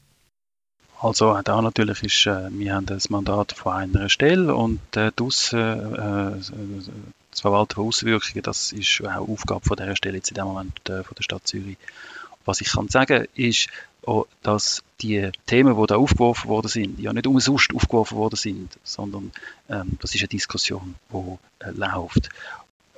Also 1.01 1.41
da 1.43 1.63
natürlich 1.63 2.03
ist, 2.03 2.27
äh, 2.27 2.51
wir 2.51 2.75
haben 2.75 2.85
das 2.85 3.09
Mandat 3.09 3.53
von 3.53 3.73
einer 3.73 4.11
Stelle 4.11 4.55
und 4.55 4.81
äh, 4.95 5.11
das, 5.17 5.55
äh, 5.55 5.57
das 7.31 7.41
Verwalten 7.41 7.77
von 7.77 7.89
Auswirkungen, 7.89 8.43
das 8.43 8.73
ist 8.73 9.03
auch 9.03 9.27
Aufgabe 9.27 9.65
von 9.65 9.79
dieser 9.79 9.97
Stelle 9.97 10.17
jetzt 10.17 10.31
in 10.31 10.35
dem 10.35 10.45
Moment 10.45 10.79
äh, 10.91 11.03
von 11.03 11.15
der 11.15 11.23
Stadt 11.23 11.47
Zürich. 11.47 11.79
Was 12.45 12.61
ich 12.61 12.73
kann 12.73 12.89
sagen 12.89 13.27
ist, 13.35 13.69
auch, 14.07 14.27
dass 14.43 14.83
die 15.01 15.31
Themen, 15.47 15.81
die 15.81 15.87
da 15.87 15.97
aufgeworfen 15.97 16.51
worden 16.51 16.69
sind, 16.69 17.01
ja 17.01 17.15
nicht 17.15 17.27
umsonst 17.27 17.75
aufgeworfen 17.75 18.19
worden 18.19 18.37
sind, 18.37 18.79
sondern 18.83 19.33
ähm, 19.71 19.97
das 20.01 20.15
ist 20.15 20.21
eine 20.21 20.29
Diskussion, 20.29 20.95
die 21.11 21.65
äh, 21.65 21.71
läuft. 21.71 22.29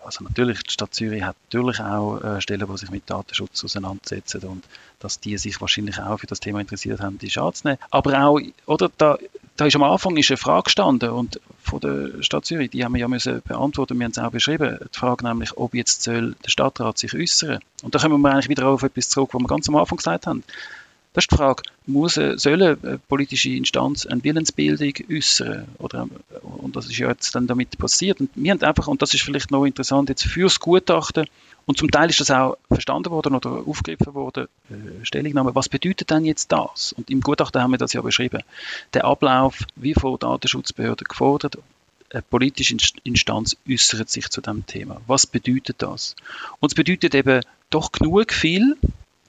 Also 0.06 0.25
natürlich, 0.25 0.62
die 0.62 0.73
Stadt 0.73 0.94
Zürich 0.94 1.25
hat 1.25 1.37
natürlich 1.47 1.81
auch 1.81 2.19
äh, 2.23 2.41
Stellen, 2.41 2.67
die 2.70 2.79
sich 2.79 2.91
mit 2.91 3.11
Datenschutz 3.11 3.64
auseinandersetzen 3.64 4.43
und 4.44 4.64
dass 5.00 5.20
die 5.20 5.37
sich 5.37 5.61
wahrscheinlich 5.61 6.00
auch 6.00 6.19
für 6.19 6.26
das 6.26 6.41
Thema 6.41 6.61
interessiert 6.61 7.00
haben, 7.00 7.19
ist 7.20 7.37
anzunehmen. 7.37 7.79
Aber 7.91 8.25
auch, 8.25 8.41
oder, 8.67 8.91
da, 8.97 9.19
da 9.56 9.67
ist 9.67 9.75
am 9.75 9.82
Anfang 9.82 10.17
ist 10.17 10.31
eine 10.31 10.37
Frage 10.37 10.64
gestanden 10.64 11.11
und 11.11 11.41
von 11.62 11.81
der 11.81 12.23
Stadt 12.23 12.44
Zürich, 12.44 12.70
die 12.70 12.85
haben 12.85 12.94
wir 12.94 13.00
ja 13.00 13.08
müssen 13.08 13.43
beantworten, 13.43 13.99
wir 13.99 14.05
haben 14.05 14.12
es 14.12 14.19
auch 14.19 14.31
beschrieben, 14.31 14.79
die 14.94 14.99
Frage 14.99 15.26
nämlich, 15.26 15.56
ob 15.56 15.75
jetzt 15.75 16.03
soll 16.03 16.37
der 16.44 16.50
Stadtrat 16.50 16.98
sich 16.98 17.13
äußern. 17.13 17.58
Und 17.82 17.94
da 17.94 17.98
kommen 17.98 18.20
wir 18.20 18.31
eigentlich 18.31 18.48
wieder 18.48 18.69
auf 18.69 18.84
etwas 18.84 19.08
zurück, 19.08 19.31
was 19.32 19.41
wir 19.41 19.48
ganz 19.48 19.69
am 19.69 19.77
Anfang 19.77 19.98
gesagt 19.98 20.27
haben. 20.27 20.44
Das 21.17 21.25
ist 21.25 21.32
die 21.32 21.37
Frage, 21.37 21.63
muss, 21.87 22.19
eine 22.19 23.01
politische 23.08 23.49
Instanz 23.49 24.05
eine 24.05 24.23
Willensbildung 24.23 24.93
äußern? 25.11 25.67
Oder, 25.79 26.08
und 26.43 26.77
das 26.77 26.85
ist 26.91 26.99
ja 26.99 27.08
jetzt 27.08 27.35
dann 27.35 27.46
damit 27.46 27.79
passiert. 27.79 28.20
Und 28.20 28.29
wir 28.35 28.51
haben 28.51 28.61
einfach, 28.61 28.87
und 28.87 29.01
das 29.01 29.15
ist 29.15 29.23
vielleicht 29.23 29.51
noch 29.51 29.65
interessant 29.65 30.11
jetzt 30.11 30.25
fürs 30.25 30.61
Gutachten, 30.61 31.25
und 31.65 31.79
zum 31.79 31.91
Teil 31.91 32.11
ist 32.11 32.20
das 32.20 32.31
auch 32.31 32.58
verstanden 32.70 33.11
worden 33.11 33.35
oder 33.35 33.67
aufgegriffen 33.67 34.13
worden, 34.13 34.46
äh, 34.69 35.05
Stellungnahme, 35.06 35.55
was 35.55 35.70
bedeutet 35.70 36.11
denn 36.11 36.27
jetzt 36.27 36.53
das? 36.53 36.93
Und 36.93 37.08
im 37.08 37.23
Gutachten 37.23 37.63
haben 37.63 37.70
wir 37.70 37.79
das 37.79 37.94
ja 37.94 38.03
beschrieben. 38.03 38.43
Der 38.93 39.06
Ablauf, 39.06 39.65
wie 39.75 39.94
von 39.94 40.19
Datenschutzbehörden 40.19 41.06
gefordert, 41.08 41.56
eine 42.13 42.20
politische 42.20 42.77
Instanz 43.05 43.56
äußert 43.67 44.11
sich 44.11 44.29
zu 44.29 44.43
dem 44.43 44.67
Thema. 44.67 45.01
Was 45.06 45.27
bedeutet 45.27 45.77
das? 45.79 46.15
Und 46.61 46.73
es 46.73 46.75
bedeutet 46.75 47.15
eben 47.15 47.41
doch 47.70 47.91
genug 47.91 48.35
viel, 48.35 48.77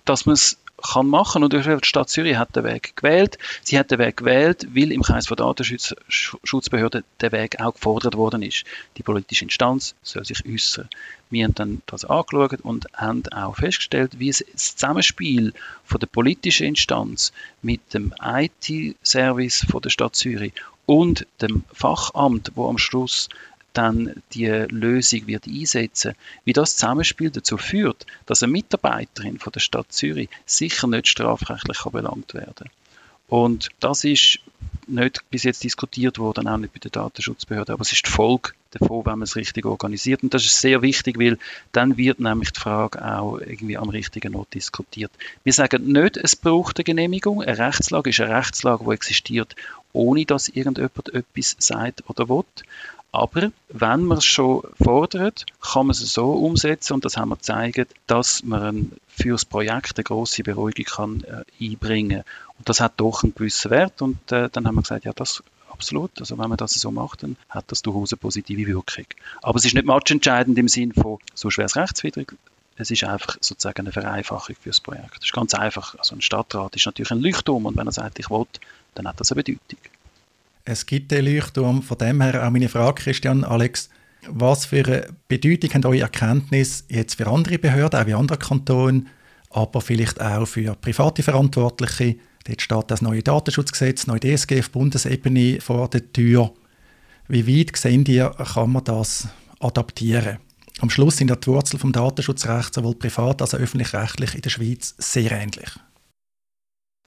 dass 0.03 0.25
man 0.25 0.34
es 0.34 0.58
kann 0.81 1.07
machen. 1.07 1.43
Und 1.43 1.53
die 1.53 1.79
Stadt 1.81 2.10
Zürich 2.10 2.38
hat 2.38 2.55
den 2.55 2.63
Weg 2.63 2.96
gewählt. 2.96 3.38
Sie 3.63 3.77
hat 3.77 3.91
den 3.91 4.00
Weg 4.00 4.17
gewählt, 4.17 4.67
weil 4.74 4.91
im 4.91 5.01
Kreis 5.01 5.25
der 5.25 5.38
Datenschutzbehörden 5.38 7.03
der 7.22 7.31
Weg 7.31 7.60
auch 7.60 7.74
gefordert 7.74 8.15
worden 8.15 8.43
ist. 8.43 8.63
Die 8.98 9.03
politische 9.03 9.46
Instanz 9.46 9.96
soll 10.03 10.25
sich 10.25 10.46
äußern. 10.46 10.89
Wir 11.29 11.46
haben 11.46 11.55
dann 11.55 11.81
das 11.88 12.05
angeschaut 12.05 12.62
und 12.62 12.88
haben 12.93 13.27
auch 13.34 13.55
festgestellt, 13.55 14.19
wie 14.19 14.29
das 14.29 14.43
Zusammenspiel 14.55 15.53
von 15.84 16.00
der 16.00 16.07
politischen 16.07 16.67
Instanz 16.67 17.34
mit 17.62 17.93
dem 17.93 18.13
IT-Service 18.22 19.65
der 19.84 19.89
Stadt 19.89 20.15
Zürich 20.15 20.53
und 20.86 21.27
dem 21.41 21.63
Fachamt, 21.74 22.51
wo 22.55 22.69
am 22.69 22.77
Schluss 22.77 23.29
dann 23.77 24.24
die 24.34 24.48
Lösung 24.48 25.27
wird 25.27 25.48
einsetzen, 25.48 26.15
wie 26.46 26.53
das 26.53 26.75
Zusammenspiel 26.77 27.29
dazu 27.29 27.57
führt, 27.57 28.05
dass 28.25 28.43
eine 28.43 28.51
Mitarbeiterin 28.51 29.39
von 29.39 29.53
der 29.53 29.60
Stadt 29.60 29.91
Zürich 29.91 30.29
sicher 30.46 30.88
nicht 30.88 31.07
strafrechtlich 31.07 31.81
belangt 31.91 32.34
werden 32.34 32.53
kann. 32.55 32.69
Und 33.27 33.69
das 33.79 34.03
ist 34.03 34.39
nicht 34.88 35.29
bis 35.29 35.43
jetzt 35.43 35.63
diskutiert 35.63 36.17
worden, 36.17 36.48
auch 36.48 36.57
nicht 36.57 36.74
bei 36.74 36.79
der 36.79 36.91
Datenschutzbehörde, 36.91 37.74
aber 37.74 37.81
es 37.81 37.91
ist 37.91 38.05
die 38.05 38.12
Folge 38.12 38.51
davon, 38.72 39.05
wenn 39.05 39.19
man 39.19 39.24
es 39.24 39.36
richtig 39.36 39.65
organisiert. 39.65 40.24
Und 40.24 40.34
das 40.34 40.46
ist 40.46 40.62
sehr 40.62 40.81
wichtig, 40.81 41.19
weil 41.19 41.38
dann 41.74 41.98
wird 41.98 42.19
nämlich 42.19 42.53
die 42.53 42.60
Frage 42.60 43.03
auch 43.03 43.38
irgendwie 43.38 43.77
am 43.77 43.89
richtigen 43.89 44.34
Ort 44.36 44.53
diskutiert. 44.53 45.12
Wir 45.43 45.53
sagen 45.53 45.91
nicht, 45.91 46.15
es 46.15 46.36
braucht 46.36 46.77
eine 46.77 46.86
Genehmigung. 46.86 47.41
Eine 47.41 47.57
Rechtslage 47.57 48.10
ist 48.12 48.22
eine 48.22 48.34
Rechtslage, 48.34 48.86
die 48.86 48.91
existiert, 48.91 49.55
ohne 49.91 50.25
dass 50.25 50.48
irgendjemand 50.48 51.13
etwas 51.13 51.55
sagt 51.60 52.03
oder 52.07 52.29
will. 52.29 52.46
Aber 53.17 53.50
wenn 53.69 54.03
man 54.03 54.19
es 54.19 54.25
schon 54.25 54.62
fordert, 54.79 55.47
kann 55.59 55.88
man 55.88 55.91
es 55.95 56.13
so 56.13 56.33
umsetzen 56.33 56.93
und 56.93 57.03
das 57.03 57.17
haben 57.17 57.29
wir 57.29 57.38
gezeigt, 57.38 57.95
dass 58.05 58.43
man 58.43 58.91
für 59.07 59.31
das 59.31 59.43
Projekt 59.43 59.97
eine 59.97 60.03
grosse 60.03 60.43
Beruhigung 60.43 60.86
kann, 60.86 61.24
äh, 61.24 61.43
einbringen 61.59 62.21
kann. 62.21 62.33
Und 62.59 62.69
das 62.69 62.79
hat 62.79 62.93
doch 62.97 63.24
einen 63.24 63.33
gewissen 63.33 63.71
Wert 63.71 64.03
und 64.03 64.31
äh, 64.31 64.50
dann 64.51 64.67
haben 64.67 64.75
wir 64.75 64.83
gesagt, 64.83 65.05
ja, 65.05 65.13
das 65.13 65.41
absolut. 65.71 66.12
Also 66.19 66.38
wenn 66.38 66.47
man 66.47 66.59
das 66.59 66.74
so 66.74 66.91
macht, 66.91 67.24
dann 67.24 67.38
hat 67.50 67.65
das 67.71 67.81
durchaus 67.81 68.13
eine 68.13 68.17
positive 68.17 68.67
Wirkung. 68.67 69.05
Aber 69.41 69.57
es 69.57 69.65
ist 69.65 69.74
nicht 69.74 69.88
matchentscheidend 69.88 70.55
im 70.59 70.67
Sinn 70.67 70.93
von, 70.93 71.17
so 71.33 71.50
schwer 71.50 71.75
rechtswidrig, 71.75 72.33
es 72.75 72.91
ist 72.91 73.03
einfach 73.03 73.38
sozusagen 73.41 73.79
eine 73.79 73.91
Vereinfachung 73.91 74.55
für 74.62 74.69
das 74.69 74.79
Projekt. 74.79 75.15
Das 75.17 75.24
ist 75.25 75.33
ganz 75.33 75.55
einfach. 75.55 75.95
Also 75.97 76.15
ein 76.15 76.21
Stadtrat 76.21 76.75
ist 76.75 76.86
natürlich 76.86 77.09
ein 77.09 77.21
Leuchtturm 77.21 77.65
und 77.65 77.77
wenn 77.77 77.88
er 77.88 77.93
sagt, 77.93 78.19
ich 78.19 78.29
will, 78.29 78.45
dann 78.93 79.07
hat 79.07 79.19
das 79.19 79.31
eine 79.31 79.41
Bedeutung. 79.41 79.79
Es 80.69 80.86
gibt 80.86 81.12
den 81.12 81.25
Leuchtturm. 81.25 81.81
Von 81.81 81.97
dem 81.97 82.21
her 82.21 82.45
auch 82.45 82.51
meine 82.51 82.67
Frage, 82.67 83.01
Christian, 83.01 83.45
Alex, 83.45 83.89
was 84.27 84.65
für 84.65 84.86
eine 84.86 85.07
Bedeutung 85.29 85.74
haben 85.74 85.86
eure 85.86 86.01
Erkenntnisse 86.01 86.83
jetzt 86.89 87.15
für 87.15 87.27
andere 87.27 87.57
Behörden, 87.57 87.97
auch 87.97 88.05
wie 88.05 88.13
andere 88.13 88.38
Kantone, 88.38 89.05
aber 89.50 89.79
vielleicht 89.79 90.19
auch 90.19 90.45
für 90.45 90.75
private 90.75 91.24
Verantwortliche? 91.24 92.17
Dort 92.43 92.62
steht 92.62 92.91
das 92.91 93.01
neue 93.01 93.24
Datenschutzgesetz, 93.24 94.07
neue 94.07 94.19
DSG 94.19 94.59
auf 94.59 94.71
Bundesebene 94.71 95.62
vor 95.62 95.89
der 95.89 96.12
Tür. 96.12 96.53
Wie 97.29 97.47
weit 97.47 97.77
sehen 97.77 98.03
ihr, 98.05 98.31
kann 98.53 98.74
man 98.74 98.83
das 98.83 99.29
adaptieren? 99.59 100.39
Am 100.79 100.89
Schluss 100.89 101.15
sind 101.15 101.31
die 101.31 101.47
Wurzeln 101.47 101.79
vom 101.79 101.93
Datenschutzrecht 101.93 102.74
sowohl 102.74 102.95
privat 102.95 103.41
als 103.41 103.55
auch 103.55 103.59
öffentlich-rechtlich 103.59 104.36
in 104.36 104.41
der 104.41 104.50
Schweiz 104.50 104.95
sehr 104.97 105.31
ähnlich. 105.31 105.69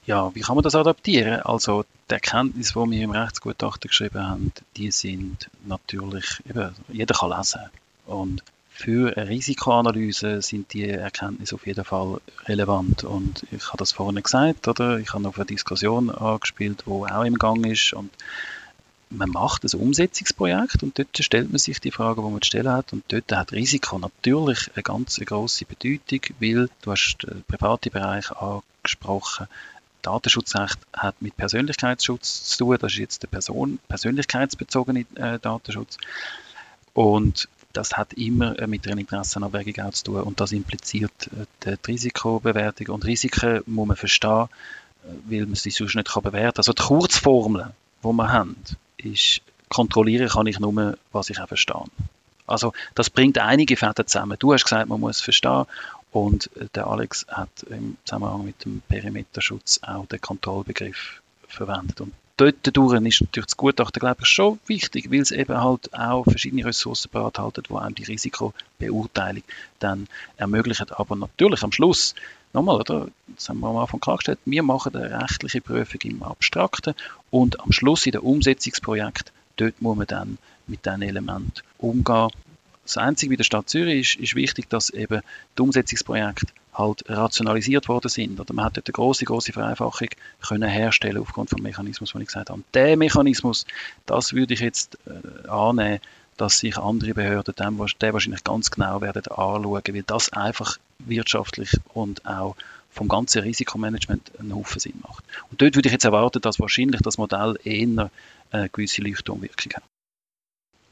Ja, 0.06 0.34
wie 0.34 0.40
kann 0.40 0.56
man 0.56 0.64
das 0.64 0.74
adaptieren? 0.74 1.42
Also 1.42 1.84
die 2.08 2.14
Erkenntnisse, 2.14 2.72
die 2.72 2.90
wir 2.90 3.04
im 3.04 3.10
Rechtsgutachten 3.10 3.88
geschrieben 3.88 4.26
haben, 4.26 4.52
die 4.76 4.90
sind 4.90 5.50
natürlich, 5.66 6.40
eben, 6.48 6.74
jeder 6.88 7.14
kann 7.14 7.30
lesen. 7.30 7.60
Und 8.06 8.42
für 8.70 9.14
eine 9.16 9.28
Risikoanalyse 9.28 10.40
sind 10.40 10.72
die 10.72 10.88
Erkenntnisse 10.88 11.54
auf 11.54 11.66
jeden 11.66 11.84
Fall 11.84 12.20
relevant. 12.46 13.04
Und 13.04 13.46
ich 13.50 13.66
habe 13.68 13.76
das 13.76 13.92
vorhin 13.92 14.22
gesagt, 14.22 14.68
oder? 14.68 14.98
Ich 14.98 15.12
habe 15.12 15.28
auf 15.28 15.36
eine 15.36 15.44
Diskussion 15.44 16.08
angespielt, 16.10 16.84
die 16.86 16.90
auch 16.90 17.24
im 17.24 17.34
Gang 17.34 17.66
ist. 17.66 17.92
Und 17.92 18.10
man 19.10 19.28
macht 19.28 19.64
ein 19.64 19.78
Umsetzungsprojekt 19.78 20.82
und 20.82 20.98
dort 20.98 21.18
stellt 21.18 21.50
man 21.50 21.58
sich 21.58 21.80
die 21.80 21.90
Frage, 21.90 22.22
die 22.22 22.28
man 22.28 22.40
zu 22.40 22.46
stellen 22.46 22.72
hat. 22.72 22.92
Und 22.92 23.04
dort 23.08 23.30
hat 23.32 23.52
Risiko 23.52 23.98
natürlich 23.98 24.70
eine 24.74 24.82
ganz 24.82 25.20
große 25.20 25.66
Bedeutung, 25.66 26.20
weil 26.38 26.70
du 26.80 26.90
hast 26.90 27.18
den 27.22 27.44
privaten 27.46 27.90
Bereich 27.90 28.30
angesprochen. 28.30 29.46
Datenschutzrecht 30.02 30.78
hat 30.92 31.20
mit 31.20 31.36
Persönlichkeitsschutz 31.36 32.44
zu 32.44 32.64
tun. 32.64 32.78
Das 32.80 32.92
ist 32.92 32.98
jetzt 32.98 33.22
der 33.22 33.28
Person, 33.28 33.78
persönlichkeitsbezogene 33.88 35.06
äh, 35.16 35.38
Datenschutz. 35.38 35.98
Und 36.94 37.48
das 37.72 37.96
hat 37.96 38.12
immer 38.14 38.58
äh, 38.58 38.66
mit 38.66 38.86
einer 38.86 39.00
Interessenabwägung 39.00 39.84
auch 39.84 39.92
zu 39.92 40.04
tun. 40.04 40.22
Und 40.22 40.40
das 40.40 40.52
impliziert 40.52 41.30
äh, 41.64 41.76
die 41.76 41.92
Risikobewertung. 41.92 42.94
Und 42.94 43.04
Risiken 43.04 43.62
muss 43.66 43.88
man 43.88 43.96
verstehen, 43.96 44.48
äh, 45.04 45.08
weil 45.26 45.46
man 45.46 45.54
sie 45.54 45.70
sonst 45.70 45.94
nicht 45.94 46.08
kann 46.08 46.22
bewerten 46.22 46.54
kann. 46.54 46.58
Also 46.58 46.72
die 46.72 46.82
Kurzformeln, 46.82 47.70
die 48.02 48.08
wir 48.08 48.32
haben, 48.32 48.56
ist, 48.96 49.42
kontrollieren 49.68 50.28
kann 50.28 50.46
ich 50.46 50.58
nur, 50.58 50.98
was 51.12 51.30
ich 51.30 51.40
auch 51.40 51.48
verstehe. 51.48 51.84
Also 52.46 52.72
das 52.96 53.10
bringt 53.10 53.38
einige 53.38 53.76
Fäden 53.76 54.06
zusammen. 54.06 54.36
Du 54.38 54.52
hast 54.52 54.64
gesagt, 54.64 54.88
man 54.88 55.00
muss 55.00 55.20
verstehen 55.20 55.66
und 56.12 56.50
der 56.74 56.86
Alex 56.86 57.26
hat 57.28 57.62
im 57.68 57.96
Zusammenhang 58.04 58.44
mit 58.44 58.64
dem 58.64 58.82
Perimeterschutz 58.88 59.80
auch 59.82 60.06
den 60.06 60.20
Kontrollbegriff 60.20 61.22
verwendet. 61.48 62.00
Und 62.00 62.12
dort 62.36 62.76
durch 62.76 62.94
ist 62.94 63.20
natürlich 63.20 63.46
das 63.46 63.56
Gutachten, 63.56 64.00
glaube 64.00 64.22
ich, 64.22 64.28
schon 64.28 64.58
wichtig, 64.66 65.10
weil 65.10 65.20
es 65.20 65.30
eben 65.30 65.56
halt 65.56 65.92
auch 65.94 66.24
verschiedene 66.24 66.64
Ressourcen 66.64 67.10
bereithält, 67.12 67.68
die 67.68 67.74
einem 67.74 67.94
die 67.94 68.04
Risikobeurteilung 68.04 69.42
dann 69.78 70.08
ermöglichen. 70.36 70.90
Aber 70.90 71.16
natürlich 71.16 71.62
am 71.62 71.72
Schluss 71.72 72.14
nochmal, 72.52 72.80
oder? 72.80 73.08
Das 73.36 73.48
haben 73.48 73.60
wir 73.60 73.68
am 73.68 73.76
Anfang 73.76 74.00
klargestellt. 74.00 74.38
Wir 74.44 74.62
machen 74.62 74.96
eine 74.96 75.22
rechtliche 75.22 75.60
Prüfung 75.60 76.00
im 76.02 76.22
Abstrakten 76.22 76.94
und 77.30 77.60
am 77.60 77.72
Schluss 77.72 78.06
in 78.06 78.12
dem 78.12 78.22
Umsetzungsprojekt, 78.22 79.32
dort 79.56 79.80
muss 79.80 79.96
man 79.96 80.06
dann 80.06 80.38
mit 80.66 80.86
diesen 80.86 81.02
Elementen 81.02 81.62
umgehen. 81.78 82.30
Das 82.90 82.96
Einzige 82.96 83.30
bei 83.30 83.36
der 83.36 83.44
Stadt 83.44 83.68
Zürich 83.68 84.16
ist, 84.16 84.20
ist 84.20 84.34
wichtig, 84.34 84.68
dass 84.68 84.90
eben 84.90 85.22
die 85.56 85.62
Umsetzungsprojekte 85.62 86.52
halt 86.74 87.08
rationalisiert 87.08 87.88
worden 87.88 88.08
sind. 88.08 88.40
Oder 88.40 88.52
man 88.52 88.64
hat 88.64 88.76
dort 88.76 88.88
eine 88.88 88.92
große, 88.94 89.24
große 89.24 89.52
Vereinfachung 89.52 90.08
können 90.40 90.68
herstellen 90.68 91.18
aufgrund 91.18 91.50
vom 91.50 91.62
Mechanismus, 91.62 92.10
den 92.10 92.22
ich 92.22 92.26
gesagt 92.26 92.50
habe. 92.50 92.58
Und 92.58 92.66
der 92.74 92.96
Mechanismus, 92.96 93.64
das 94.06 94.32
würde 94.32 94.54
ich 94.54 94.60
jetzt 94.60 94.98
äh, 95.06 95.48
annehmen, 95.48 96.00
dass 96.36 96.58
sich 96.58 96.78
andere 96.78 97.14
Behörden 97.14 97.54
dem, 97.54 97.78
den 97.78 98.12
wahrscheinlich 98.12 98.42
ganz 98.42 98.72
genau 98.72 99.00
werden 99.00 99.22
anschauen, 99.28 99.82
weil 99.86 100.02
das 100.02 100.32
einfach 100.32 100.78
wirtschaftlich 100.98 101.76
und 101.94 102.26
auch 102.26 102.56
vom 102.90 103.06
ganzen 103.06 103.42
Risikomanagement 103.42 104.32
einen 104.40 104.52
Haufen 104.52 104.80
Sinn 104.80 105.00
macht. 105.00 105.22
Und 105.48 105.62
dort 105.62 105.76
würde 105.76 105.86
ich 105.86 105.92
jetzt 105.92 106.06
erwarten, 106.06 106.40
dass 106.40 106.58
wahrscheinlich 106.58 107.02
das 107.02 107.18
Modell 107.18 107.56
eher 107.62 108.10
eine 108.50 108.68
gewisse 108.68 109.00
Leuchtturmwirkung 109.00 109.74
hat. 109.76 109.84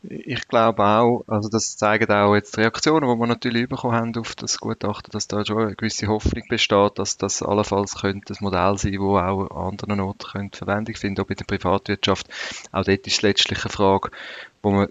Ich 0.02 0.46
glaube 0.46 0.84
auch, 0.84 1.24
also 1.26 1.48
das 1.48 1.76
zeigen 1.76 2.10
auch 2.12 2.34
jetzt 2.34 2.56
die 2.56 2.60
Reaktionen, 2.60 3.10
die 3.10 3.18
wir 3.18 3.26
natürlich 3.26 3.68
bekommen 3.68 3.94
haben 3.94 4.16
auf 4.16 4.36
das 4.36 4.58
Gutachten, 4.58 5.10
dass 5.10 5.26
da 5.26 5.44
schon 5.44 5.58
eine 5.58 5.74
gewisse 5.74 6.06
Hoffnung 6.06 6.44
besteht, 6.48 6.98
dass 6.98 7.16
das 7.16 7.42
allenfalls 7.42 7.96
könnte 7.96 8.32
ein 8.32 8.36
Modell 8.40 8.78
sein, 8.78 8.92
das 8.92 9.00
auch 9.00 9.50
an 9.50 9.70
anderen 9.70 10.00
Orten 10.00 10.30
könnte 10.30 10.58
Verwendung 10.58 10.94
finden, 10.94 11.20
auch 11.20 11.26
bei 11.26 11.34
der 11.34 11.46
Privatwirtschaft. 11.46 12.28
Auch 12.70 12.84
dort 12.84 13.06
ist 13.06 13.22
letztlich 13.22 13.64
eine 13.64 13.72
Frage, 13.72 14.10
wo 14.62 14.70
man 14.70 14.88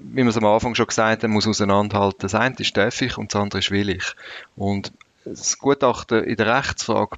wie 0.00 0.22
wir 0.22 0.28
es 0.28 0.36
am 0.36 0.44
Anfang 0.44 0.74
schon 0.74 0.86
gesagt 0.86 1.24
haben, 1.24 1.32
muss 1.32 1.48
auseinanderhalten. 1.48 2.20
Das 2.20 2.34
eine 2.34 2.54
ist 2.56 2.76
darf 2.76 3.02
ich 3.02 3.18
und 3.18 3.34
das 3.34 3.40
andere 3.40 3.58
ist 3.58 3.72
will 3.72 3.88
ich. 3.88 4.14
Und 4.56 4.92
das 5.24 5.58
Gutachten 5.58 6.22
in 6.22 6.36
der 6.36 6.58
Rechtsfrage 6.58 7.16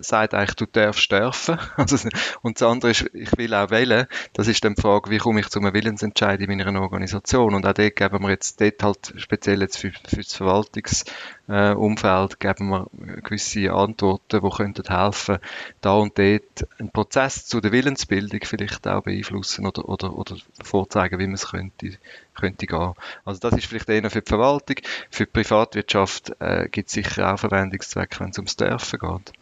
sagt 0.00 0.34
eigentlich, 0.34 0.56
du 0.56 0.66
darfst 0.66 1.02
sterben. 1.02 1.58
Also, 1.76 2.08
und 2.42 2.60
das 2.60 2.68
andere 2.68 2.90
ist, 2.90 3.08
ich 3.14 3.36
will 3.38 3.54
auch 3.54 3.70
wählen. 3.70 4.06
Das 4.32 4.48
ist 4.48 4.64
dann 4.64 4.74
die 4.74 4.82
Frage, 4.82 5.10
wie 5.10 5.18
komme 5.18 5.40
ich 5.40 5.48
zu 5.48 5.60
einem 5.60 5.72
Willensentscheid 5.72 6.40
in 6.40 6.48
meiner 6.48 6.80
Organisation? 6.80 7.54
Und 7.54 7.66
auch 7.66 7.72
dort 7.72 7.96
geben 7.96 8.22
wir 8.22 8.30
jetzt, 8.30 8.60
dort 8.60 8.82
halt 8.82 9.14
speziell 9.16 9.60
jetzt 9.60 9.78
für, 9.78 9.92
für 10.06 10.16
das 10.16 10.34
Verwaltungsumfeld, 10.34 12.32
äh, 12.32 12.36
geben 12.38 12.68
wir 12.68 12.86
gewisse 13.22 13.72
Antworten, 13.72 14.40
die 14.42 14.50
könnten 14.50 14.84
helfen, 14.86 15.38
da 15.80 15.94
und 15.94 16.18
dort 16.18 16.68
einen 16.78 16.90
Prozess 16.90 17.46
zu 17.46 17.60
der 17.60 17.72
Willensbildung 17.72 18.40
vielleicht 18.42 18.86
auch 18.86 19.02
beeinflussen 19.02 19.66
oder, 19.66 19.88
oder, 19.88 20.16
oder 20.16 20.36
vorzeigen, 20.62 21.18
wie 21.18 21.26
man 21.26 21.34
es 21.34 21.48
könnte, 21.48 21.92
könnte 22.34 22.66
gehen. 22.66 22.94
Also 23.24 23.40
das 23.40 23.54
ist 23.54 23.66
vielleicht 23.66 23.88
eher 23.88 24.10
für 24.10 24.22
die 24.22 24.28
Verwaltung. 24.28 24.76
Für 25.10 25.24
die 25.24 25.32
Privatwirtschaft 25.32 26.32
äh, 26.40 26.68
gibt 26.68 26.88
es 26.88 26.94
sicher 26.94 27.32
auch 27.32 27.38
Verwendungszwecke, 27.38 28.20
wenn 28.20 28.30
es 28.30 28.38
ums 28.38 28.56
Dürfen 28.56 28.98
geht. 28.98 29.32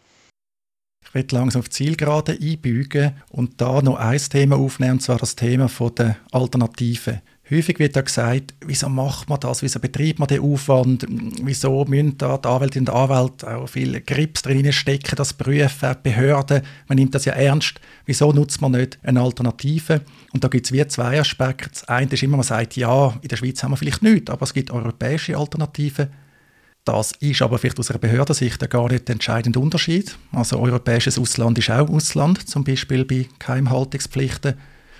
Ich 1.09 1.15
werde 1.15 1.35
langsam 1.35 1.61
auf 1.61 1.69
die 1.69 1.75
Zielgerade 1.75 2.37
einbügen 2.39 3.13
und 3.29 3.59
da 3.59 3.81
noch 3.81 3.95
ein 3.95 4.19
Thema 4.19 4.57
aufnehmen, 4.57 4.93
und 4.93 5.01
zwar 5.01 5.17
das 5.17 5.35
Thema 5.35 5.67
der 5.97 6.17
Alternativen. 6.31 7.21
Häufig 7.49 7.79
wird 7.79 7.95
da 7.95 8.01
gesagt, 8.01 8.53
wieso 8.63 8.89
macht 8.89 9.27
man 9.27 9.39
das, 9.39 9.63
wieso 9.63 9.79
betreibt 9.79 10.19
man 10.19 10.27
den 10.27 10.41
Aufwand, 10.41 11.07
wieso 11.41 11.83
müssen 11.85 12.15
da 12.19 12.37
die 12.37 12.47
Anwältinnen 12.47 12.89
und 12.89 12.95
Anwälte 12.95 13.55
auch 13.55 13.67
viel 13.67 13.99
Grips 14.01 14.43
drin 14.43 14.71
stecken, 14.71 15.15
das 15.15 15.33
prüfen, 15.33 15.95
Behörden, 16.03 16.61
man 16.87 16.97
nimmt 16.97 17.15
das 17.15 17.25
ja 17.25 17.33
ernst, 17.33 17.81
wieso 18.05 18.31
nutzt 18.31 18.61
man 18.61 18.73
nicht 18.73 18.99
eine 19.01 19.21
Alternative? 19.21 20.01
Und 20.31 20.43
da 20.43 20.47
gibt 20.47 20.67
es 20.67 20.71
wie 20.71 20.85
zwei 20.85 21.19
Aspekte. 21.19 21.71
Das 21.71 21.85
eine 21.85 22.11
ist 22.11 22.21
immer, 22.21 22.37
man 22.37 22.43
sagt, 22.43 22.75
ja, 22.75 23.17
in 23.19 23.27
der 23.27 23.37
Schweiz 23.37 23.63
haben 23.63 23.71
wir 23.71 23.77
vielleicht 23.77 24.03
nichts, 24.03 24.29
aber 24.29 24.43
es 24.43 24.53
gibt 24.53 24.69
europäische 24.69 25.35
Alternativen. 25.35 26.09
Das 26.85 27.11
ist 27.19 27.41
aber 27.41 27.57
vielleicht 27.57 27.79
aus 27.79 27.91
einer 27.91 27.99
Behördensicht 27.99 28.67
gar 28.69 28.89
nicht 28.89 29.07
der 29.07 29.13
entscheidende 29.13 29.59
Unterschied. 29.59 30.17
Also 30.31 30.59
europäisches 30.59 31.19
Ausland 31.19 31.57
ist 31.57 31.69
auch 31.69 31.89
Ausland, 31.89 32.49
zum 32.49 32.63
Beispiel 32.63 33.05
bei 33.05 33.27
Geheimhaltungspflichten. 33.37 34.55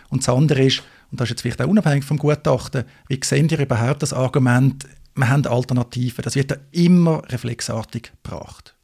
Und 0.10 0.22
das 0.22 0.34
andere 0.34 0.66
ist, 0.66 0.84
und 1.12 1.20
das 1.20 1.26
ist 1.26 1.32
jetzt 1.32 1.42
vielleicht 1.42 1.62
auch 1.62 1.68
unabhängig 1.68 2.04
vom 2.04 2.18
Gutachten, 2.18 2.84
wie 3.08 3.20
sehen 3.24 3.50
ihr 3.50 3.60
überhaupt 3.60 4.04
das 4.04 4.14
Argument, 4.14 4.86
wir 5.16 5.30
haben 5.30 5.46
Alternativen? 5.48 6.22
Das 6.22 6.36
wird 6.36 6.52
ja 6.52 6.58
immer 6.72 7.24
reflexartig 7.30 8.12
gebracht 8.24 8.76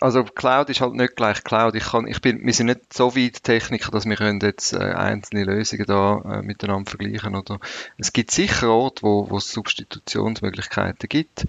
also 0.00 0.24
Cloud 0.24 0.70
ist 0.70 0.80
halt 0.80 0.94
nicht 0.94 1.16
gleich 1.16 1.44
Cloud. 1.44 1.74
Ich 1.74 1.84
kann, 1.84 2.06
ich 2.06 2.20
bin, 2.20 2.44
wir 2.44 2.52
sind 2.52 2.66
nicht 2.66 2.92
so 2.92 3.14
weit 3.14 3.42
Techniker, 3.42 3.90
dass 3.90 4.06
wir 4.06 4.16
können 4.16 4.40
jetzt 4.40 4.72
äh, 4.72 4.78
einzelne 4.78 5.44
Lösungen 5.44 5.84
da 5.86 6.20
äh, 6.20 6.42
miteinander 6.42 6.90
vergleichen. 6.90 7.36
Oder 7.36 7.58
es 7.98 8.12
gibt 8.12 8.30
sicher 8.30 8.70
Orte, 8.70 9.02
wo, 9.02 9.36
es 9.36 9.52
Substitutionsmöglichkeiten 9.52 11.08
gibt. 11.08 11.46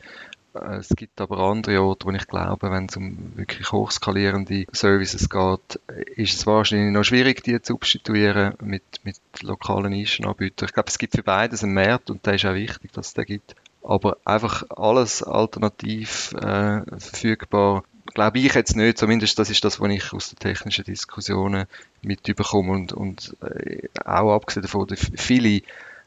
Äh, 0.54 0.78
es 0.78 0.90
gibt 0.90 1.22
aber 1.22 1.40
andere 1.40 1.82
Orte, 1.82 2.06
wo 2.06 2.12
ich 2.12 2.28
glaube, 2.28 2.72
wenn 2.72 2.88
es 2.88 2.98
um 2.98 3.38
wirklich 3.38 3.72
hochskalierende 3.72 4.66
Services 4.74 5.30
geht, 5.30 5.80
ist 6.16 6.36
es 6.36 6.46
wahrscheinlich 6.46 6.92
noch 6.92 7.04
schwierig, 7.04 7.44
die 7.44 7.62
zu 7.62 7.74
substituieren 7.74 8.56
mit, 8.62 8.84
mit 9.04 9.18
lokalen 9.42 9.92
Nischenanbietern. 9.92 10.68
Ich 10.68 10.74
glaube, 10.74 10.90
es 10.90 10.98
gibt 10.98 11.16
für 11.16 11.24
beides 11.24 11.64
einen 11.64 11.74
Markt 11.74 12.10
und 12.10 12.28
da 12.28 12.32
ist 12.32 12.46
auch 12.46 12.54
wichtig, 12.54 12.92
dass 12.92 13.08
es 13.08 13.14
den 13.14 13.26
gibt. 13.26 13.56
Aber 13.82 14.18
einfach 14.24 14.64
alles 14.70 15.24
alternativ 15.24 16.34
äh, 16.34 16.82
verfügbar 17.00 17.84
glaube 18.14 18.40
ich 18.40 18.54
jetzt 18.54 18.76
nicht. 18.76 18.98
Zumindest 18.98 19.38
das 19.40 19.50
ist 19.50 19.64
das, 19.64 19.80
was 19.80 19.92
ich 19.92 20.14
aus 20.14 20.30
den 20.30 20.40
technischen 20.40 20.86
Diskussionen 20.86 21.66
mitbekomme 22.02 22.72
und, 22.72 22.94
und 22.94 23.36
äh, 23.42 23.88
auch 24.06 24.36
abgesehen 24.36 24.64
davon, 24.64 24.88
viele 24.96 25.62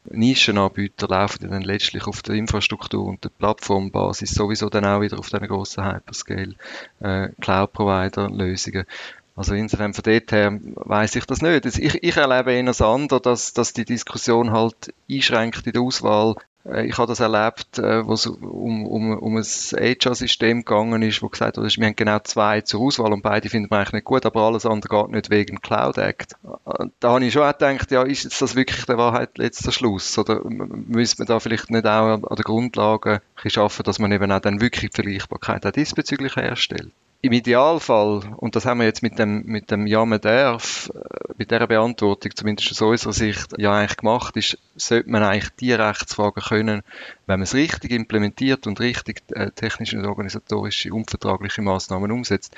Nischenanbieter 0.09 1.07
laufen 1.07 1.49
dann 1.49 1.61
letztlich 1.61 2.07
auf 2.07 2.21
der 2.21 2.35
Infrastruktur 2.35 3.05
und 3.05 3.23
der 3.23 3.29
Plattformbasis 3.29 4.31
sowieso 4.31 4.69
dann 4.69 4.85
auch 4.85 5.01
wieder 5.01 5.19
auf 5.19 5.29
diesen 5.29 5.47
grossen 5.47 5.85
Hyperscale 5.85 6.55
äh, 7.01 7.29
Cloud-Provider-Lösungen. 7.41 8.85
Also 9.35 9.53
insofern 9.53 9.93
von 9.93 10.03
dort 10.03 10.31
her 10.31 10.59
weiß 10.61 11.15
ich 11.15 11.25
das 11.25 11.41
nicht. 11.41 11.65
Ich, 11.65 12.03
ich 12.03 12.17
erlebe 12.17 12.53
eher 12.53 12.63
das 12.63 12.81
andere, 12.81 13.21
dass, 13.21 13.53
dass 13.53 13.73
die 13.73 13.85
Diskussion 13.85 14.51
halt 14.51 14.93
einschränkt 15.11 15.67
in 15.67 15.73
der 15.73 15.81
Auswahl 15.81 16.35
ich 16.75 16.97
habe 16.97 17.07
das 17.07 17.19
erlebt, 17.19 17.79
äh, 17.79 18.05
wo 18.05 18.13
es 18.13 18.25
um, 18.25 18.85
um, 18.85 19.17
um 19.17 19.37
ein 19.37 19.43
HR-System 19.43 20.65
gegangen 20.65 21.01
ist, 21.01 21.21
wo 21.21 21.29
gesagt 21.29 21.57
wurde, 21.57 21.69
wir 21.69 21.85
haben 21.85 21.95
genau 21.95 22.19
zwei 22.19 22.61
zur 22.61 22.81
Auswahl 22.81 23.13
und 23.13 23.21
beide 23.21 23.49
finden 23.49 23.71
wir 23.71 23.77
eigentlich 23.77 23.93
nicht 23.93 24.05
gut, 24.05 24.25
aber 24.25 24.41
alles 24.41 24.65
andere 24.65 24.89
geht 24.89 25.11
nicht 25.11 25.29
wegen 25.29 25.61
Cloud 25.61 25.97
Act. 25.97 26.33
Äh, 26.65 26.87
da 26.99 27.11
habe 27.11 27.25
ich 27.25 27.33
schon 27.33 27.43
auch 27.43 27.57
gedacht, 27.57 27.91
ja, 27.91 28.03
ist 28.03 28.41
das 28.41 28.55
wirklich 28.55 28.85
der 28.85 28.97
Wahrheit 28.97 29.37
letzter 29.37 29.71
Schluss? 29.71 30.17
Oder 30.17 30.41
müssen 30.43 31.19
wir 31.19 31.25
da 31.25 31.39
vielleicht 31.39 31.69
nicht 31.69 31.85
auch 31.85 32.13
an 32.13 32.21
der 32.21 32.43
Grundlage 32.43 33.21
schaffen, 33.45 33.83
dass 33.83 33.99
man 33.99 34.11
eben 34.11 34.31
auch 34.31 34.39
dann 34.39 34.61
wirklich 34.61 34.91
die 34.91 34.95
Vergleichbarkeit 34.95 35.65
auch 35.65 35.71
diesbezüglich 35.71 36.35
herstellt? 36.35 36.91
Im 37.27 37.33
Idealfall, 37.33 38.21
und 38.37 38.55
das 38.55 38.65
haben 38.65 38.79
wir 38.79 38.85
jetzt 38.85 39.03
mit 39.03 39.19
dem, 39.19 39.43
mit 39.45 39.69
dem 39.69 39.85
Ja, 39.85 40.05
man 40.05 40.19
darf, 40.21 40.89
äh, 40.93 41.33
mit 41.37 41.51
dieser 41.51 41.67
Beantwortung, 41.67 42.31
zumindest 42.35 42.71
aus 42.71 42.81
unserer 42.81 43.13
Sicht, 43.13 43.47
ja 43.57 43.73
eigentlich 43.73 43.97
gemacht, 43.97 44.35
ist, 44.37 44.57
sollte 44.75 45.09
man 45.09 45.23
eigentlich 45.23 45.49
die 45.59 45.73
Rechtsfragen 45.73 46.41
können, 46.41 46.83
wenn 47.27 47.39
man 47.39 47.43
es 47.43 47.53
richtig 47.53 47.91
implementiert 47.91 48.67
und 48.67 48.79
richtig 48.79 49.21
äh, 49.33 49.51
technische 49.51 49.97
und 49.97 50.05
organisatorische 50.05 50.93
und 50.93 51.09
vertragliche 51.09 51.61
Maßnahmen 51.61 52.11
umsetzt, 52.11 52.55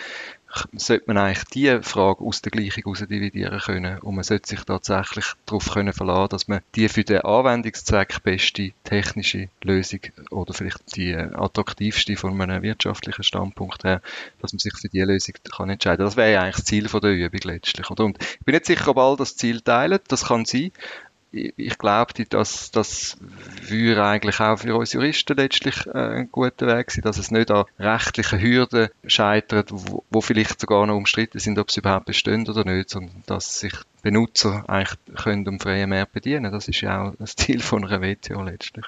sollte 0.74 1.04
man 1.08 1.18
eigentlich 1.18 1.44
diese 1.46 1.84
Frage 1.84 2.24
aus 2.24 2.42
der 2.42 2.52
Gleichung 2.52 2.84
heraus 2.84 3.00
dividieren 3.08 3.60
können. 3.60 4.00
Und 4.00 4.16
man 4.16 4.24
sollte 4.24 4.50
sich 4.50 4.64
tatsächlich 4.64 5.26
darauf 5.46 5.72
können 5.72 5.94
verlassen, 5.94 6.30
dass 6.30 6.48
man 6.48 6.62
die 6.76 6.90
für 6.90 7.04
den 7.04 7.22
Anwendungszweck 7.22 8.24
beste 8.24 8.72
technische 8.84 9.50
Lösung 9.64 10.00
oder 10.32 10.54
vielleicht 10.54 10.96
die 10.96 11.16
attraktivste 11.16 12.16
von 12.16 12.40
einem 12.40 12.64
wirtschaftlichen 12.64 13.24
Standpunkt 13.24 13.84
her, 13.84 14.02
dass 14.42 14.54
man 14.54 14.60
sich 14.60 14.74
für 14.76 14.90
diese 14.90 15.06
Lösung 15.06 15.36
kann 15.52 15.70
entscheiden 15.70 15.98
kann. 15.98 16.06
Das 16.06 16.18
wäre 16.18 16.40
eigentlich 16.40 16.56
das 16.58 16.66
Ziel 16.66 16.90
von 16.90 17.02
der 17.02 17.12
Übung 17.12 17.42
letztlich. 17.44 17.90
Oder? 17.90 18.06
Und 18.06 18.18
ich 18.22 18.46
bin 18.46 18.54
nicht 18.54 18.66
sicher, 18.66 18.90
ob 18.90 18.98
all 18.98 19.18
das 19.18 19.36
Ziel 19.36 19.62
teilen. 19.62 20.00
Das 20.08 20.26
kann 20.26 20.46
sein 20.46 20.72
ich 21.32 21.78
glaube, 21.78 22.14
dass 22.26 22.72
das 22.72 23.18
würde 23.68 24.04
eigentlich 24.04 24.40
auch 24.40 24.58
für 24.58 24.76
uns 24.76 24.94
Juristen 24.94 25.38
letztlich 25.38 25.86
äh, 25.88 25.92
ein 25.92 26.32
guter 26.32 26.68
Weg 26.68 26.92
sein, 26.92 27.04
dass 27.04 27.18
es 27.18 27.32
nicht 27.32 27.52
an 27.52 27.66
rechtlichen 27.78 28.40
Hürden 28.40 28.90
scheitert, 29.06 29.70
wo, 29.72 30.04
wo 30.10 30.22
vielleicht 30.22 30.60
sogar 30.60 30.86
noch 30.88 30.96
umstritten 30.96 31.40
sind, 31.40 31.60
ob 31.60 31.72
sie 31.72 31.82
überhaupt 31.82 32.06
bestehen 32.06 32.48
oder 32.48 32.66
nicht, 32.66 32.90
sondern 32.90 33.24
dass 33.28 33.60
sich 33.60 33.74
Benutzer 34.02 34.64
eigentlich 34.68 34.98
können 35.16 35.48
um 35.48 35.60
freien 35.60 35.90
Markt 35.90 36.14
bedienen. 36.14 36.52
Das 36.52 36.68
ist 36.68 36.82
ja 36.82 37.04
auch 37.04 37.16
das 37.20 37.36
Ziel 37.36 37.62
von 37.62 37.86
einer 37.86 38.02
WTO 38.02 38.42
letztlich. 38.42 38.86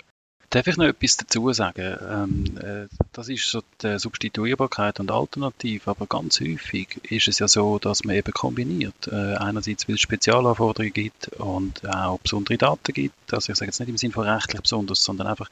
Darf 0.51 0.67
ich 0.67 0.75
noch 0.75 0.85
etwas 0.85 1.15
dazu 1.15 1.53
sagen? 1.53 1.97
Ähm, 2.09 2.57
äh, 2.57 2.87
das 3.13 3.29
ist 3.29 3.49
so 3.49 3.61
die 3.81 3.97
Substituierbarkeit 3.97 4.99
und 4.99 5.09
Alternative, 5.09 5.89
aber 5.89 6.07
ganz 6.07 6.41
häufig 6.41 6.99
ist 7.09 7.29
es 7.29 7.39
ja 7.39 7.47
so, 7.47 7.79
dass 7.79 8.03
man 8.03 8.17
eben 8.17 8.33
kombiniert. 8.33 9.07
Äh, 9.07 9.35
einerseits, 9.35 9.87
weil 9.87 9.95
es 9.95 10.01
Spezialanforderungen 10.01 10.91
gibt 10.91 11.29
und 11.39 11.87
auch 11.87 12.19
besondere 12.19 12.57
Daten 12.57 12.91
gibt. 12.91 13.33
Also 13.33 13.53
ich 13.53 13.57
sage 13.57 13.69
jetzt 13.69 13.79
nicht 13.79 13.87
im 13.87 13.97
Sinne 13.97 14.11
von 14.11 14.27
rechtlich 14.27 14.61
besonders, 14.61 15.01
sondern 15.01 15.27
einfach, 15.27 15.49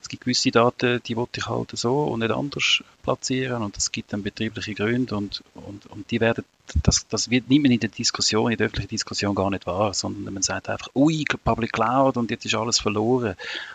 es 0.00 0.08
gibt 0.08 0.22
gewisse 0.22 0.52
Daten, 0.52 1.02
die 1.04 1.16
wollte 1.16 1.40
ich 1.40 1.48
halt 1.48 1.72
so 1.76 2.04
und 2.04 2.20
nicht 2.20 2.30
anders 2.30 2.84
platzieren 3.02 3.64
und 3.64 3.76
es 3.76 3.90
gibt 3.90 4.12
dann 4.12 4.22
betriebliche 4.22 4.74
Gründe 4.74 5.16
und, 5.16 5.42
und, 5.54 5.86
und 5.86 6.08
die 6.12 6.20
werden 6.20 6.44
das, 6.82 7.06
das 7.08 7.30
wird, 7.30 7.48
man 7.48 7.70
in 7.70 7.80
der 7.80 7.88
Diskussion, 7.88 8.50
in 8.50 8.58
der 8.58 8.66
öffentlichen 8.66 8.90
Diskussion 8.90 9.34
gar 9.34 9.50
nicht 9.50 9.66
wahr, 9.66 9.94
sondern 9.94 10.34
man 10.34 10.42
sagt 10.42 10.68
einfach, 10.68 10.88
ui, 10.94 11.24
Public 11.44 11.72
Cloud 11.72 12.16
und 12.16 12.30
jetzt 12.30 12.44
ist 12.44 12.54
alles 12.54 12.78
verloren. 12.78 13.34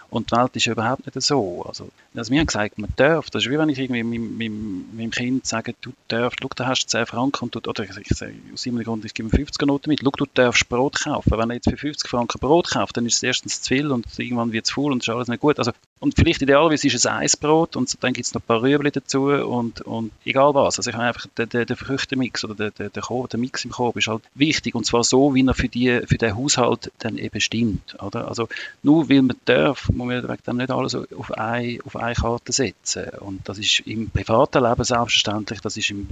Und 0.09 0.31
die 0.31 0.35
Welt 0.35 0.55
ist 0.55 0.67
überhaupt 0.67 1.05
nicht 1.07 1.21
so. 1.23 1.65
Also, 1.67 1.89
also 2.13 2.31
wir 2.31 2.39
haben 2.39 2.45
gesagt, 2.45 2.77
man 2.77 2.93
darf, 2.97 3.31
das 3.31 3.43
ist 3.43 3.51
wie 3.51 3.57
wenn 3.57 3.69
ich 3.69 3.79
irgendwie 3.79 4.03
meinem, 4.03 4.85
meinem, 4.95 5.09
Kind 5.09 5.47
sage, 5.47 5.73
du 5.81 5.91
darfst, 6.07 6.37
schau, 6.39 6.49
da 6.55 6.67
hast 6.67 6.83
du 6.83 6.87
10 6.87 7.07
Franken 7.07 7.45
und 7.45 7.55
du, 7.55 7.67
oder 7.67 7.83
ich, 7.83 7.89
ich 7.97 8.15
sage, 8.15 8.35
aus 8.53 8.63
irgendeinem 8.65 8.85
Grund, 8.85 9.05
ich 9.05 9.13
gebe 9.15 9.27
ihm 9.27 9.31
50 9.31 9.65
Noten 9.65 9.89
mit, 9.89 10.01
schau, 10.03 10.11
du 10.11 10.25
darfst 10.31 10.69
Brot 10.69 11.03
kaufen. 11.03 11.31
Wenn 11.31 11.49
er 11.49 11.55
jetzt 11.55 11.69
für 11.69 11.77
50 11.77 12.07
Franken 12.07 12.39
Brot 12.39 12.69
kauft, 12.69 12.95
dann 12.95 13.07
ist 13.07 13.15
es 13.15 13.23
erstens 13.23 13.63
zu 13.63 13.69
viel 13.69 13.91
und 13.91 14.05
irgendwann 14.19 14.51
wird 14.51 14.65
es 14.65 14.71
faul 14.71 14.91
und 14.91 15.01
ist 15.01 15.09
alles 15.09 15.29
nicht 15.29 15.39
gut. 15.39 15.57
Also, 15.57 15.71
und 15.99 16.15
vielleicht 16.15 16.43
idealerweise 16.43 16.85
ist 16.85 16.95
es 16.95 17.07
Eisbrot 17.07 17.75
und 17.75 18.03
dann 18.03 18.13
gibt 18.13 18.27
es 18.27 18.35
noch 18.35 18.41
ein 18.41 18.45
paar 18.45 18.61
Rüebli 18.61 18.91
dazu 18.91 19.27
und, 19.29 19.81
und 19.81 20.11
egal 20.25 20.53
was. 20.53 20.77
Also 20.77 20.91
ich 20.91 20.95
habe 20.95 21.07
einfach 21.07 21.25
den, 21.37 21.49
den, 21.49 21.65
den 21.65 21.75
Früchtemix 21.75 22.43
oder 22.43 22.69
den, 22.69 22.82
der, 22.83 22.89
der, 22.89 23.03
Korb, 23.03 23.29
der 23.29 23.39
Mix 23.39 23.63
im 23.65 23.71
Korb 23.71 23.97
ist 23.97 24.07
halt 24.07 24.23
wichtig 24.35 24.75
und 24.75 24.85
zwar 24.85 25.03
so, 25.03 25.33
wie 25.33 25.45
er 25.45 25.53
für, 25.53 25.69
die, 25.69 26.01
für 26.05 26.17
den 26.17 26.35
Haushalt 26.35 26.91
dann 26.99 27.17
eben 27.17 27.39
stimmt. 27.39 27.95
Oder? 28.01 28.27
Also 28.27 28.49
nur 28.81 29.09
weil 29.09 29.21
man 29.21 29.37
darf, 29.45 29.89
muss 29.89 30.07
man 30.07 30.37
dem 30.45 30.57
nicht 30.57 30.71
alles 30.71 30.95
auf 30.95 31.31
eine, 31.31 31.79
auf 31.85 31.95
eine 31.95 32.15
Karte 32.15 32.51
setzen. 32.51 33.09
Und 33.19 33.47
das 33.47 33.57
ist 33.57 33.81
im 33.85 34.09
privaten 34.09 34.63
Leben 34.63 34.83
selbstverständlich, 34.83 35.61
das 35.61 35.77
ist 35.77 35.89
im 35.91 36.09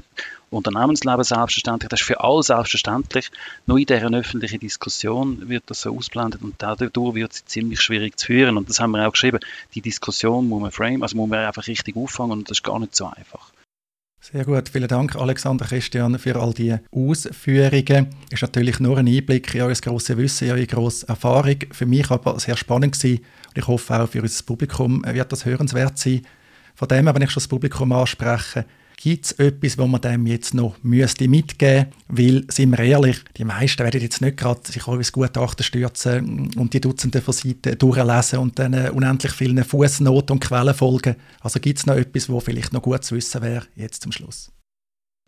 Unternehmensleben 0.49 1.23
selbstverständlich, 1.23 1.89
das 1.89 2.01
ist 2.01 2.07
für 2.07 2.21
alle 2.21 2.43
selbstverständlich. 2.43 3.31
Nur 3.65 3.77
in 3.77 3.85
dieser 3.85 4.11
öffentlichen 4.13 4.59
Diskussion 4.59 5.49
wird 5.49 5.63
das 5.67 5.81
so 5.81 5.95
ausblendet 5.95 6.41
und 6.41 6.55
dadurch 6.57 6.91
wird 7.15 7.31
es 7.33 7.45
ziemlich 7.45 7.81
schwierig 7.81 8.17
zu 8.17 8.27
führen. 8.27 8.57
Und 8.57 8.69
das 8.69 8.79
haben 8.79 8.91
wir 8.91 9.07
auch 9.07 9.11
geschrieben, 9.11 9.39
die 9.75 9.81
Diskussion 9.81 10.47
muss 10.47 10.61
man 10.61 10.71
frame, 10.71 11.03
also 11.03 11.17
muss 11.17 11.29
man 11.29 11.45
einfach 11.45 11.67
richtig 11.67 11.95
auffangen 11.95 12.31
und 12.31 12.49
das 12.49 12.59
ist 12.59 12.63
gar 12.63 12.79
nicht 12.79 12.95
so 12.95 13.05
einfach. 13.05 13.50
Sehr 14.23 14.45
gut, 14.45 14.69
vielen 14.69 14.87
Dank 14.87 15.15
Alexander 15.15 15.65
Christian 15.65 16.19
für 16.19 16.39
all 16.39 16.53
die 16.53 16.75
Ausführungen. 16.91 18.09
Ist 18.29 18.43
natürlich 18.43 18.79
nur 18.79 18.99
ein 18.99 19.07
Einblick 19.07 19.55
in 19.55 19.61
euer 19.63 19.73
grosses 19.73 20.15
Wissen, 20.15 20.47
in 20.47 20.53
eure 20.53 20.67
grosse 20.67 21.07
Erfahrung. 21.07 21.55
Für 21.71 21.87
mich 21.87 22.11
aber 22.11 22.39
sehr 22.39 22.55
spannend 22.55 22.93
gewesen 22.93 23.25
und 23.47 23.57
ich 23.57 23.67
hoffe 23.67 23.99
auch 23.99 24.07
für 24.07 24.21
unser 24.21 24.43
Publikum 24.43 25.03
wird 25.07 25.31
das 25.31 25.45
hörenswert 25.45 25.97
sein. 25.97 26.21
Von 26.75 26.87
dem, 26.87 27.07
wenn 27.07 27.21
ich 27.23 27.31
schon 27.31 27.41
das 27.41 27.47
Publikum 27.47 27.91
anspreche, 27.93 28.65
Gibt 29.01 29.25
es 29.25 29.31
etwas, 29.31 29.79
wo 29.79 29.87
man 29.87 29.99
dem 29.99 30.27
jetzt 30.27 30.53
noch 30.53 30.75
müsste 30.83 31.27
mitgeben 31.27 31.87
müsste? 32.07 32.35
Weil, 32.35 32.45
sind 32.51 32.69
wir 32.69 32.79
ehrlich, 32.81 33.17
die 33.35 33.45
meisten 33.45 33.79
werden 33.83 33.99
jetzt 33.99 34.21
nicht 34.21 34.37
gerade 34.37 34.61
sich 34.63 34.87
auch 34.87 34.93
ins 34.93 35.11
Gutachten 35.11 35.63
stürzen 35.63 36.51
und 36.55 36.71
die 36.71 36.81
Dutzende 36.81 37.19
von 37.19 37.33
Seiten 37.33 37.79
durchlesen 37.79 38.37
und 38.37 38.59
dann 38.59 38.73
äh, 38.73 38.91
unendlich 38.93 39.31
vielen 39.31 39.63
Fußnoten 39.63 40.35
und 40.35 40.39
Quellen 40.39 40.75
folgen. 40.75 41.15
Also 41.39 41.59
gibt 41.59 41.79
es 41.79 41.87
noch 41.87 41.95
etwas, 41.95 42.29
wo 42.29 42.39
vielleicht 42.39 42.73
noch 42.73 42.83
gut 42.83 43.03
zu 43.03 43.15
wissen 43.15 43.41
wäre, 43.41 43.65
jetzt 43.75 44.03
zum 44.03 44.11
Schluss? 44.11 44.51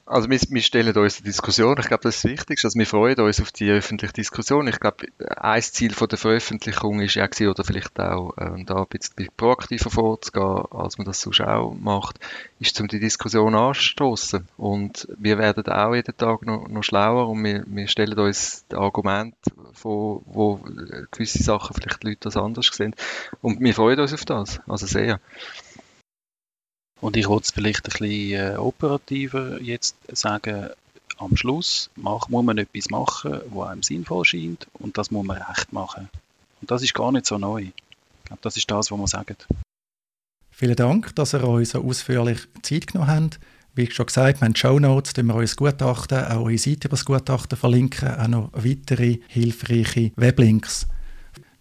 Also 0.05 0.29
wir, 0.29 0.37
wir 0.37 0.61
stellen 0.61 0.95
uns 0.97 1.17
die 1.17 1.23
Diskussion. 1.23 1.77
Ich 1.79 1.87
glaube, 1.87 2.03
das 2.03 2.15
ist 2.15 2.25
das 2.25 2.31
Wichtigste. 2.31 2.67
Also 2.67 2.77
wir 2.77 2.85
freuen 2.85 3.19
uns 3.21 3.39
auf 3.39 3.53
die 3.53 3.71
öffentliche 3.71 4.13
Diskussion. 4.13 4.67
Ich 4.67 4.79
glaube, 4.81 5.07
ein 5.37 5.61
Ziel 5.61 5.93
von 5.93 6.09
der 6.09 6.17
Veröffentlichung 6.17 6.99
ist 6.99 7.15
ja 7.15 7.25
gewesen, 7.25 7.47
oder 7.47 7.63
vielleicht 7.63 7.97
auch 8.01 8.35
äh, 8.37 8.63
da 8.65 8.81
ein 8.81 8.87
bisschen 8.89 9.29
proaktiver 9.37 9.89
vorzugehen, 9.89 10.65
als 10.71 10.97
man 10.97 11.05
das 11.05 11.21
sonst 11.21 11.39
auch 11.39 11.73
macht, 11.73 12.19
ist, 12.59 12.79
um 12.81 12.89
die 12.89 12.99
Diskussion 12.99 13.55
anzustoßen. 13.55 14.45
Und 14.57 15.07
wir 15.17 15.37
werden 15.37 15.65
auch 15.67 15.95
jeden 15.95 16.17
Tag 16.17 16.45
noch, 16.45 16.67
noch 16.67 16.83
schlauer 16.83 17.29
und 17.29 17.41
wir, 17.41 17.63
wir 17.65 17.87
stellen 17.87 18.19
uns 18.19 18.65
Argumente 18.73 19.37
vor, 19.71 20.21
wo 20.25 20.59
gewisse 21.11 21.41
Sachen 21.43 21.75
vielleicht 21.75 22.03
die 22.03 22.07
Leute 22.07 22.19
das 22.21 22.35
anders 22.35 22.67
sehen. 22.73 22.93
Und 23.41 23.61
wir 23.61 23.73
freuen 23.73 24.01
uns 24.01 24.13
auf 24.13 24.25
das. 24.25 24.59
Also 24.67 24.85
sehr. 24.85 25.21
Und 27.03 27.17
ich 27.17 27.27
wollte 27.27 27.43
es 27.43 27.51
vielleicht 27.51 27.85
ein 27.85 27.91
bisschen 27.91 28.31
äh, 28.31 28.55
operativer 28.55 29.61
jetzt 29.61 29.97
sagen, 30.07 30.69
am 31.17 31.35
Schluss 31.35 31.89
muss 31.97 32.29
man 32.29 32.57
etwas 32.57 32.89
machen, 32.89 33.41
was 33.49 33.67
einem 33.67 33.83
sinnvoll 33.83 34.23
scheint 34.23 34.67
und 34.79 34.97
das 34.97 35.11
muss 35.11 35.25
man 35.25 35.35
recht 35.41 35.73
machen. 35.73 36.07
Und 36.61 36.71
das 36.71 36.81
ist 36.81 36.93
gar 36.93 37.11
nicht 37.11 37.25
so 37.25 37.37
neu. 37.37 37.63
Ich 37.63 37.73
glaube, 38.23 38.39
das 38.41 38.55
ist 38.55 38.71
das, 38.71 38.89
was 38.89 38.97
man 38.97 39.07
sagt. 39.07 39.49
Vielen 40.49 40.77
Dank, 40.77 41.13
dass 41.17 41.33
ihr 41.33 41.43
euch 41.43 41.69
so 41.69 41.83
ausführlich 41.83 42.39
Zeit 42.61 42.87
genommen 42.87 43.11
habt. 43.11 43.39
Wie 43.75 43.91
schon 43.91 44.05
gesagt, 44.05 44.39
wir 44.39 44.45
haben 44.45 44.55
Show 44.55 44.79
Notes, 44.79 45.11
wir 45.17 45.35
euer 45.35 45.45
Gutachten, 45.57 46.23
auch 46.23 46.45
eure 46.45 46.57
Seite 46.57 46.87
über 46.87 46.95
das 46.95 47.03
Gutachten 47.03 47.57
verlinken, 47.57 48.15
auch 48.15 48.27
noch 48.29 48.49
weitere 48.53 49.19
hilfreiche 49.27 50.13
Weblinks. 50.15 50.87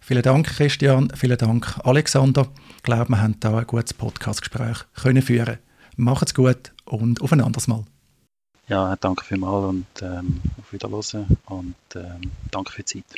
Vielen 0.05 0.21
Dank, 0.21 0.47
Christian. 0.47 1.09
Vielen 1.15 1.37
Dank, 1.37 1.79
Alexander. 1.85 2.47
Ich 2.75 2.83
glaube, 2.83 3.07
wir 3.07 3.21
haben 3.21 3.37
hier 3.41 3.55
ein 3.55 3.65
gutes 3.65 3.93
Podcastgespräch 3.93 4.79
können 4.95 5.21
führen. 5.21 5.59
Macht's 5.95 6.33
gut 6.33 6.73
und 6.83 7.21
auf 7.21 7.31
ein 7.31 7.39
anderes 7.39 7.69
Mal. 7.69 7.85
Ja, 8.67 8.97
danke 8.97 9.23
vielmals 9.23 9.63
und 9.63 9.85
ähm, 10.01 10.41
auf 10.59 10.73
Wiederhören 10.73 11.37
und 11.45 11.75
ähm, 11.95 12.31
danke 12.51 12.73
für 12.73 12.83
die 12.83 13.05
Zeit. 13.05 13.17